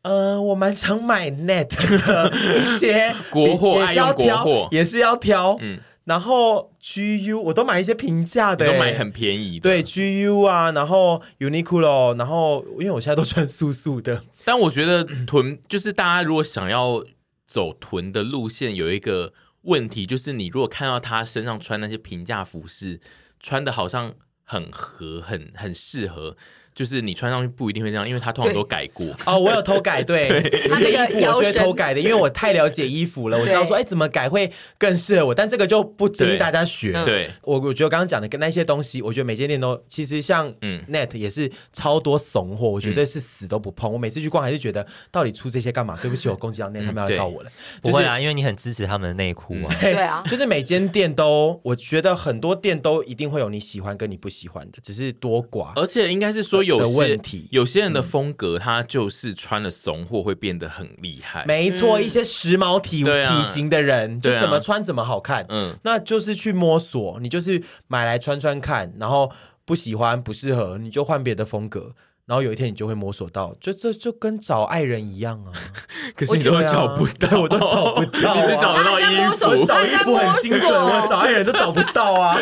[0.00, 1.68] 呃，我蛮常买 Net
[2.06, 5.58] 的一些国货，爱用国货也是要挑。
[5.60, 9.68] 嗯，然后 GU 我都买一些平价的，都买很便宜的。
[9.68, 14.22] 对 GU 啊，然后 Uniqlo，然后因为我现在都穿素素的。
[14.44, 17.04] 但我觉得囤就是大家如果想要。
[17.52, 19.34] 走臀的路线有一个
[19.64, 22.98] 问题，就是你如果看到他身上穿那些平价服饰，
[23.38, 26.38] 穿的好像很合，很很适合。
[26.74, 29.06] 就是你穿上去不一定会这样，因为他通常都改过。
[29.26, 30.26] 哦，我有偷改， 对，
[30.68, 35.34] 有些衣服我是会偷改的，因为我太了解衣服了，我知道说，哎，怎么改会更适合我。
[35.34, 36.92] 但这个就不建议大家学。
[37.04, 43.92] 对，我我觉得刚刚讲的跟那些东西，我觉得每间店都其实像嗯，Net 也是超多怂货，我绝对是死都不碰。
[43.92, 45.98] 我每次去逛还是觉得到底出这些干嘛？
[46.00, 47.50] 对不起，我攻击到 Net，他们要来告我了。
[47.82, 49.74] 不会啊，因为你很支持他们的内裤啊。
[49.80, 55.72] 对啊，就是每间店都，我觉得很多店都一定会有你喜欢跟你不喜欢的，只是多寡。
[55.76, 57.48] 而且应该是说有的问题。
[57.50, 61.44] 有些人的风格，他就是穿了怂货会变得很厉害。
[61.46, 65.44] 没错，一些时髦体体型的人，就怎么穿怎么好看。
[65.48, 69.30] 嗯，那就是去摸索，你就是买来穿穿看，然后
[69.64, 71.92] 不喜欢不适合，你就换别的风格。
[72.24, 75.50] 然后有一天你就会摸索到，就这就跟找爱人一样啊。
[76.14, 79.04] 可是你都找不到，我都找不到， 你只找得到衣
[79.34, 82.38] 服，找衣服很精准，我找爱人都找不到啊。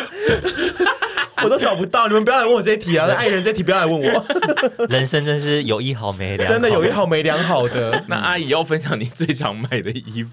[1.45, 3.07] 我都找不到，你们不要来问我这些题啊！
[3.15, 4.25] 爱人这些题不要来问我。
[4.89, 8.03] 人生真是有一好没良好，真的有一好没良好的。
[8.07, 10.29] 那阿姨要分享你最常买的衣服。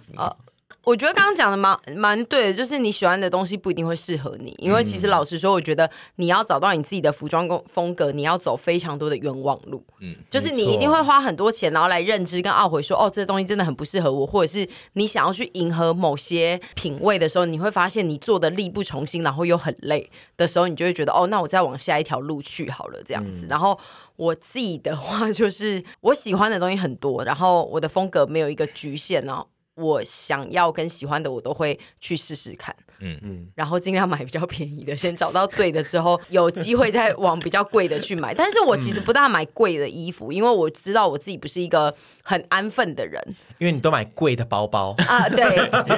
[0.89, 9.85] 哦我觉得刚刚讲的蛮蛮对的，就是你喜欢的东西不一定会适合你，因为其实老实说，我觉得你要找到你自己的服装风格，你要走非常多的冤枉路。
[10.01, 23.45] 嗯，就是你一定会花很多钱，然后来认知跟懊悔说，哦，这东西真的很不适合我，或者是你想要去迎合某些品味的时候，你会发现你做的力不从心，然后又很累的时候，你就会觉得，哦，那我再往下一条路去好了，这样子。
[23.45, 23.79] 嗯、然后
[24.17, 29.45] 我自己的话，就是我喜欢的东西很多，然后我的风格没有一个局限哦。
[29.79, 32.75] 我想要跟喜欢的，我都会去试试看。
[33.01, 38.35] 嗯嗯，然后尽量买比较便宜的， 先找到对的之后，有机会再往比较贵的去买。
[38.35, 43.23] 但是我其实不大买贵的衣服，因为我知道我自己不是一个很安分的人。
[43.59, 45.45] 因为你都买贵的包包啊，对，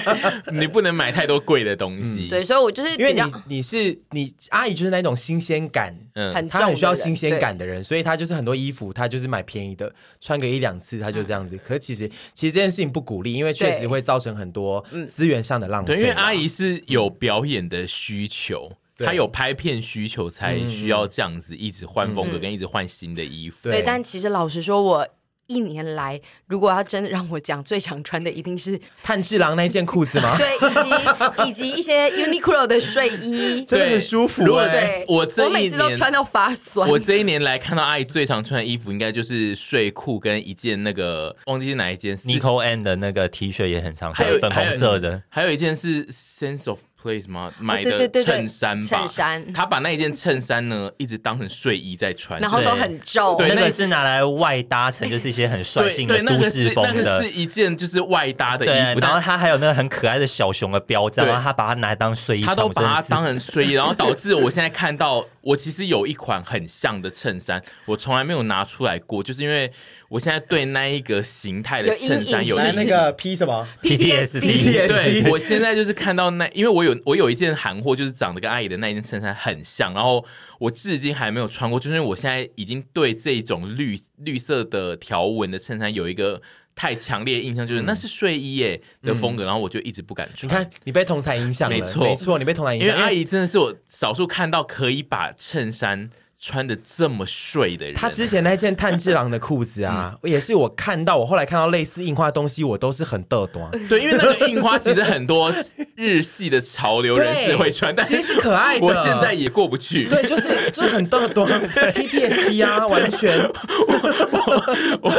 [0.59, 2.27] 你不能买太多贵的东西。
[2.29, 9.93] 对，所以我就是因为你你是你阿姨就是那种新鲜感，嗯，她很需要新鲜感的人，所以她就是很多衣服她就是买便宜的，
[10.23, 11.59] 穿个一两次她就这样子。
[11.59, 15.95] 可是其实其实这件事情不鼓励，因为确实会造成很多资源上的浪费。
[15.95, 23.71] 对，因为阿姨是有表演的需求，他有拍片需求，才需要这样子一直换风格跟一直换新的衣服。
[23.71, 25.09] 对，但其实老实说，我。
[25.51, 30.37] 一年来，如果要真的让我讲，最常穿的一定是炭治郎那件裤子吗？
[30.39, 34.45] 对，以及以及一些 Uniqlo 的睡衣，真的很舒服。
[34.45, 36.89] 对，我这我每次都穿到发酸。
[36.89, 46.79] 我这一年来看到阿姨最常穿的衣服，应该就是睡裤跟一件那个忘记是哪一件，Nico and 的那个 T 恤也很常穿，粉红色的，还有一件是 Sense of。
[47.03, 47.51] Place 吗？
[47.59, 49.53] 买的衬衫吧，衬衫。
[49.53, 53.37] 他把那一件衬衫呢，一直当成睡衣在穿，然后都很皱。
[53.37, 56.93] 对，那个是拿来外搭成，就是一些很率性的 都市风的。
[56.93, 69.73] 那个是一件就是外搭的衣服，然后他还有那个很可爱的小熊的标志，然后他把它拿来当睡衣，他都把它当成睡衣，然后导致我现在看到，我其实有一款很像的衬衫，我从来没有拿出来过，就是因为。
[70.11, 80.25] 我现在对那一个形态的衬衫有那个 P 什么？PTSD，对，我现在就是看到那，因为我有我有一件韩货，就是长得跟阿姨的那一件衬衫很像，然后
[80.59, 86.43] 我至今还没有穿过，就是因为我现在已经对这种绿绿色的条纹的衬衫有一个
[86.75, 90.51] 太强烈的印象，就是那是睡衣耶的风格，然后我就一直不敢穿。
[90.51, 96.11] 你看，你被同才影响了，没错，没错，你被同才影响，因为阿姨真的是我少数看到可以把衬衫。
[96.43, 103.71] 穿的这么睡的人，他之前那件炭治郎的裤子啊，嗯、也是我看到，我后来看到类似印花东西，我都是很嘚多。
[103.91, 105.53] 对，因为那个印花其实很多
[105.95, 108.87] 日系的潮流人士会穿，但其实是可爱的。
[108.87, 110.09] 我现在也过不去。
[110.09, 111.47] 对，就是就是很嘚多，
[111.93, 113.39] PTSD 啊，完全。
[113.43, 115.13] 我我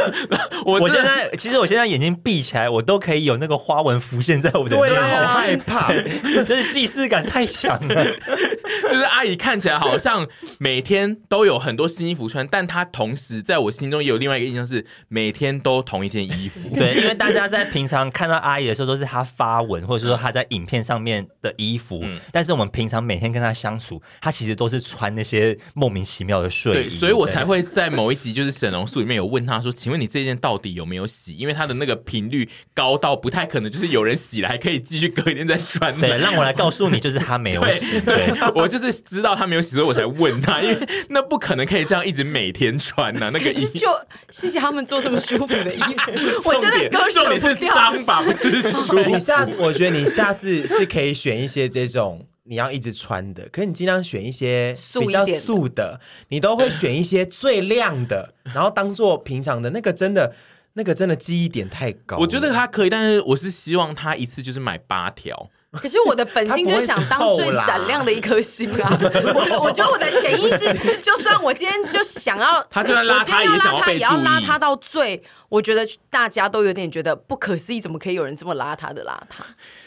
[0.64, 5.08] 我，我现在其实我现在眼睛闭起来，我都可以有那个花纹浮现在我的脸上。
[5.08, 5.92] 对，好害怕，
[6.44, 8.04] 就是既视感太强了。
[8.90, 10.26] 就是阿姨看起来好像
[10.58, 11.11] 每天。
[11.28, 16.68] 都有很多新衣服穿，但他同时在我心中也有另外一个印象是每天都同一件衣服。
[16.76, 22.00] 对，因为大家在平常看到阿姨的时候，都是她发文，或者说她在影片上面的衣服。
[22.02, 26.88] 嗯、但是我们平常每天跟她相处，她其实都是穿那些莫名其妙的睡衣。
[26.88, 31.36] 对，所以我才会在某一集就是沈龙素里面有问她说：“请问你这件到底有没有洗？
[31.36, 38.00] 因为她的那个频率高到不太可能，就是有人洗了还可以继续隔一天再穿。”对，让我来告诉你，就是她没有洗。
[38.00, 40.78] 对， 对我就是知道她没有洗，所以我才问她，因为。
[41.10, 43.88] 那不可能可以这样一直每天穿呐、啊，那个衣服就
[44.30, 46.12] 谢谢他们做这么舒服的衣服，
[46.50, 47.74] 我真的割舍不掉。
[47.74, 48.98] 脏吧，不是 舒服。
[49.04, 60.34] 你下，我觉得你下次是可以选一些这种你要一直穿的，可是你尽量选一些比较素的，你都会选一些最亮的，然后当做平常的那个，真的
[60.74, 62.16] 那个真的记忆点太高。
[62.18, 65.50] 我觉得他可以，但是我是希望他一次就是买八条。
[65.72, 68.92] 可是我的本心就想当最闪亮的一颗星啊！
[69.34, 70.70] 我我觉得我的潜意识，
[71.00, 75.22] 就算我今天就想要，他就算拉他也想要被注意，也要拉他到最。
[75.48, 79.42] 我觉得大家都有点觉得不可思议，怎么可以有人这么邋遢的邋遢？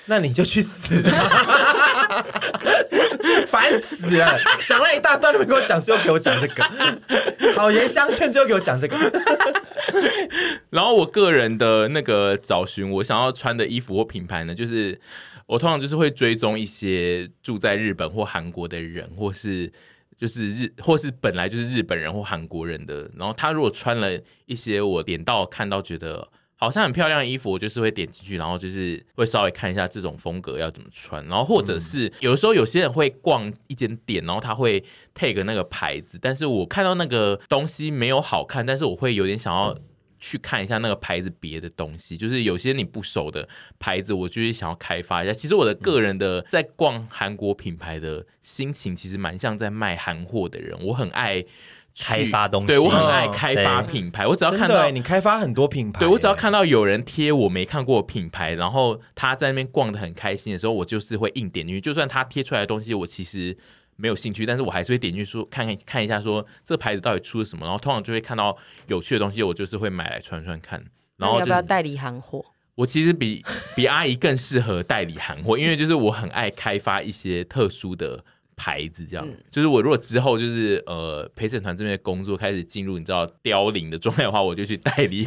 [0.06, 1.00] 那你就去死！
[3.48, 4.36] 烦死了！
[4.66, 6.64] 讲了一大段，你们给我讲，最后给我讲这个，
[7.56, 8.98] 好言相劝，最后给我讲这个。
[10.72, 15.00] 然后我个人的那个找寻我想要穿的衣服或品牌呢，就是。
[15.48, 19.72] 我通常就是会追踪一些住在日本或韩国的人，或是
[20.18, 23.10] 就是日，或是本来就是日本人或韩国人的。
[23.16, 31.24] 然后他如果穿了一些我点到看到觉得好像很漂亮的衣服，我就是会点进去，然后就是会稍微看一下这种风格要怎么穿。
[31.28, 34.84] 然后或者是有的时候有些人会逛一间店，然后他会
[35.14, 39.78] take 那个牌子，但是我看到那个东西没有好看，但是我会有点想要。
[40.20, 43.48] 去看一下那个牌子别的东西，就是有些你不熟的
[43.80, 45.34] 牌子，我就是想要开发一下。
[45.34, 50.78] 其实我的个人的在逛韩国品牌的心情，其实蛮像在卖韩货的人。
[50.86, 51.44] 我很爱
[51.98, 54.26] 开发东西，对，我很爱开发品牌。
[54.26, 61.82] 我只要看到你开发很多品牌，对，我只要看到有人贴我没看过品牌，然后他在那边逛的很开心的时候，我就是会硬点进去。
[61.82, 63.58] 就算他贴出来的东西，我其实。
[63.96, 68.56] 没有兴趣，但是我还是会点进去说看看看一下，说这牌子到底出了什么，然后通常就会看到
[68.88, 70.84] 有趣的东西，我就是会买来穿穿看。
[71.18, 72.46] 然后要不要代理行货？
[72.76, 73.44] 我其实比
[73.76, 78.24] 比阿姨更适合代理行货，因为就是我很爱开发一些特殊的。
[78.56, 85.26] 牌子这样，嗯、就是我如果之后就是呃陪审团这边的工作开始进入你知道凋零的状态的话，我就去代理。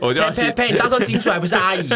[0.00, 1.88] 我就要去呸，你到时候金出来不是阿姨，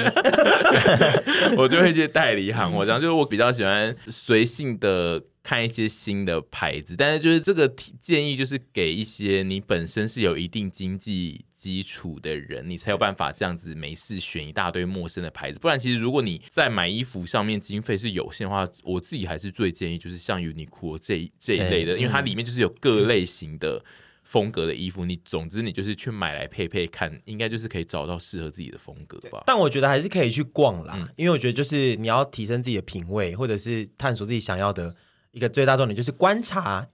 [1.59, 2.73] 我就会去代理行。
[2.75, 7.69] 我这样就是我比较喜欢随性的看一些新的牌子，但是就是这个
[7.99, 15.59] 建议就是给一些你本身是有一定经济基础的人，你才有办法这样子没事选一大堆陌生的牌子。
[15.59, 23.85] 不然，其实如果你在买衣服上面经费是有限的话，我自己还是最建议就是像 Uniqlo 这这一类的，因为它里面就是有各类型的
[24.23, 25.05] 风格的衣服。
[25.05, 29.43] 你总之你就是去买来配配看，应该就是可以找到适合自己的风格吧。
[29.45, 34.97] 但我觉得还是可以去逛啦，嗯、因为我觉得就是你要提升自己的品味，或者是探索自己想要的
[35.33, 36.89] 一个最大重点就是观察。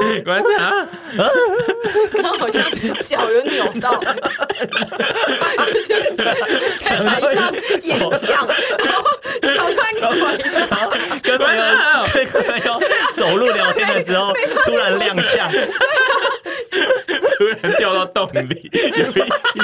[0.24, 0.86] 观察，
[2.12, 2.62] 刚 刚好像
[3.04, 3.98] 脚有扭到，
[5.66, 8.46] 就是在台上演讲，
[8.78, 9.02] 然后
[9.40, 10.02] 脚突然扭
[10.66, 10.90] 到，
[11.22, 11.62] 跟朋友
[12.14, 12.80] 跟朋友
[13.14, 14.32] 走路聊天的时候
[14.64, 15.50] 突然踉跄，
[17.38, 19.60] 突然掉到洞里，有一集，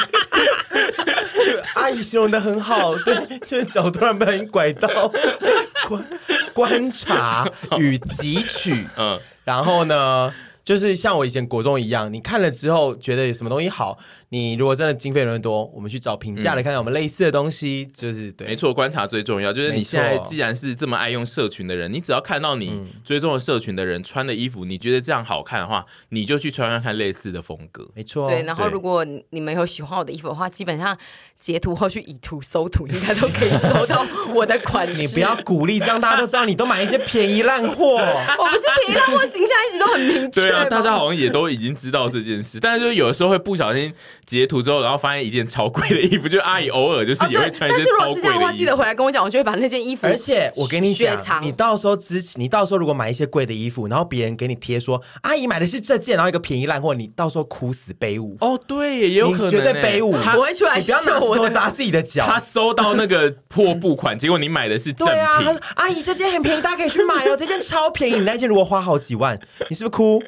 [1.74, 3.14] 阿姨形容的很好，对，
[3.46, 5.10] 就是脚突然被人拐到，
[5.88, 6.04] 观
[6.52, 7.48] 观察
[7.78, 9.18] 与汲取， 嗯。
[9.44, 10.32] 然后呢，
[10.62, 13.98] 就是像我以前国中一样，你看了之后觉得有什么东西好，
[14.30, 19.52] 你如果真的经费人多，我们去找评价来看看我们类似的东西，嗯、就是对，没错，观察最重要。
[19.52, 28.28] 就是你现在既然是这么爱用社群的人，你只要看到你追踪的社群的人穿的衣服，你觉得这样好看的话，你就去穿穿看类似的风格，没错。
[28.28, 30.96] 对，然后如果你们有喜欢我的衣服的话，基本上。
[31.40, 34.04] 截图或去以图搜图，应该都可以搜到
[34.34, 34.94] 我的款式。
[35.00, 37.94] 你不要鼓励，这样大家都知道你都买一些便宜烂货。
[37.94, 40.40] 我不是便宜烂货，形象一直都很明确。
[40.40, 43.94] 对啊，大家好像也都已经知道这件事，但是就有的时候会不小心
[44.28, 47.80] 截图之后，然后发现一件超贵的衣服，就阿姨偶尔就是也会穿一件超贵的衣服。
[47.80, 50.06] 但是如果是这样的话，记得回来跟我讲，我就会把那件衣服。
[50.06, 58.36] 而且我跟你讲，你到时候支持，你到时候如果买一些贵的衣服，然后别人给你贴说阿姨买的是这件，然后一个便宜烂货，你到时候哭死卑舞。
[58.40, 60.14] 哦，对，也有可能绝对卑舞。
[60.22, 62.26] 他不会出来，你不要拿石头砸自己的脚。
[62.26, 65.16] 他收到那个破布款，结果你买的是正品。
[65.16, 67.34] 对啊，他说阿姨，这件很便宜，大家可以去买哦。
[67.34, 69.38] 这件超便宜，你那件如果花好几万，
[69.70, 70.22] 你是不是哭？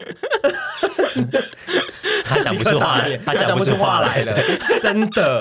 [2.25, 4.37] 他讲不出话，他讲不出话来了，
[4.81, 5.41] 真的。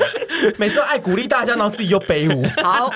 [0.57, 2.43] 每次都爱鼓励大家，然后自己又卑污。
[2.63, 2.91] 好，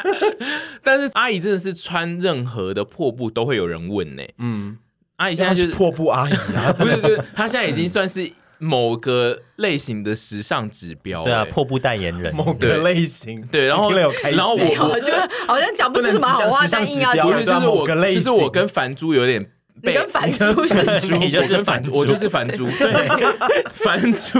[0.83, 4.23] 但是阿姨真的是穿任何的破布都会有人问呢。
[4.39, 4.77] 嗯，
[5.17, 8.31] 阿姨现在就是破布阿姨啊， 不是，是，她现在已经算是。
[8.59, 19.45] 某个类型的时尚指标，对啊，破布代言人，某个类型，对，然后然后我我觉得好像讲不出什么好话，但硬要讲，就是我就是我跟凡珠有点，
[19.81, 22.91] 你跟凡珠是，你就是凡，我就是凡珠，对，
[23.83, 24.39] 凡珠，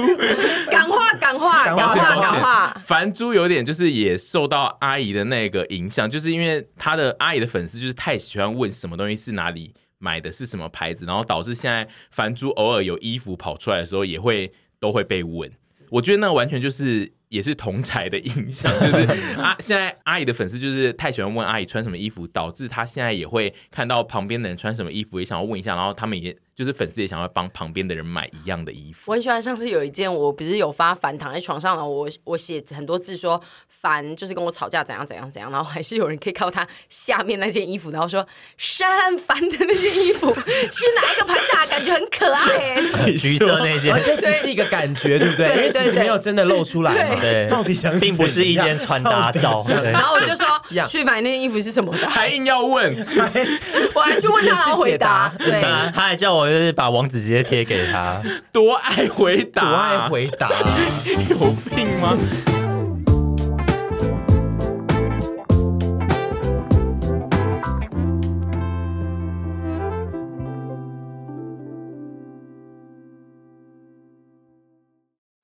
[0.70, 9.74] 感化感化感化感化，凡珠有点就是也受到阿姨的那个影响，就是因为他的阿姨的粉丝就是太喜欢问什么东西是哪里。
[10.00, 15.50] 买的是什么牌子，然后导致现在凡珠偶尔有衣服跑出来的时候，也会都会被问。
[15.90, 29.12] 我觉得那完全就是也是同才的印象，就是啊， 现在阿姨的粉丝就是太喜欢问阿姨穿什么衣服，导致她现在也会看到旁边的人穿什么衣服，也想要问一下，然后他们也就是粉丝也想要帮旁边的人买一样的衣服。
[29.12, 33.42] 我很喜欢上次有一件，我不是有发凡躺在床上了，我我写很多字说。
[33.84, 38.26] 烦就是跟我吵架怎样怎样怎样，然后还是有人可以靠他下面那件衣服，然后说
[38.58, 38.88] 山
[39.18, 41.66] 凡的那件衣服是哪一个牌子啊？
[41.66, 42.48] 感觉很可爱
[43.04, 45.48] 哎，橘色那件，而且只是一个感觉，对不对？
[45.50, 47.20] 因为其实没有真的露出来嘛。
[47.20, 49.62] 对，到底想并不是一件穿搭照。
[49.84, 50.48] 然后我就说
[50.88, 52.96] 去凡那件衣服是什么的，还硬要问，
[53.96, 55.30] 我还去问他，然后回答。
[55.38, 55.62] 对，
[55.94, 58.22] 他还叫我就是把网址直接贴给他，
[58.52, 60.50] 多爱回答，多爱回答，
[61.32, 62.18] 有病吗？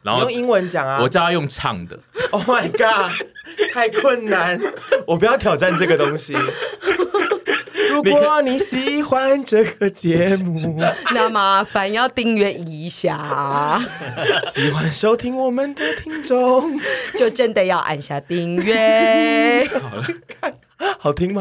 [0.04, 1.98] 然后用英文讲啊，我叫他用唱的。
[2.32, 3.14] Oh my god，
[3.74, 4.60] 太困难，
[5.08, 6.36] 我不要挑战这个东西。
[7.90, 10.82] 如果你喜欢这个节目，
[11.14, 13.82] 那麻烦要订阅一下。
[14.52, 16.80] 喜欢收听我们的听众，
[17.18, 19.68] 就真的要按下订阅。
[19.82, 20.06] 好了，
[20.40, 20.54] 看
[20.98, 21.38] 好听吗？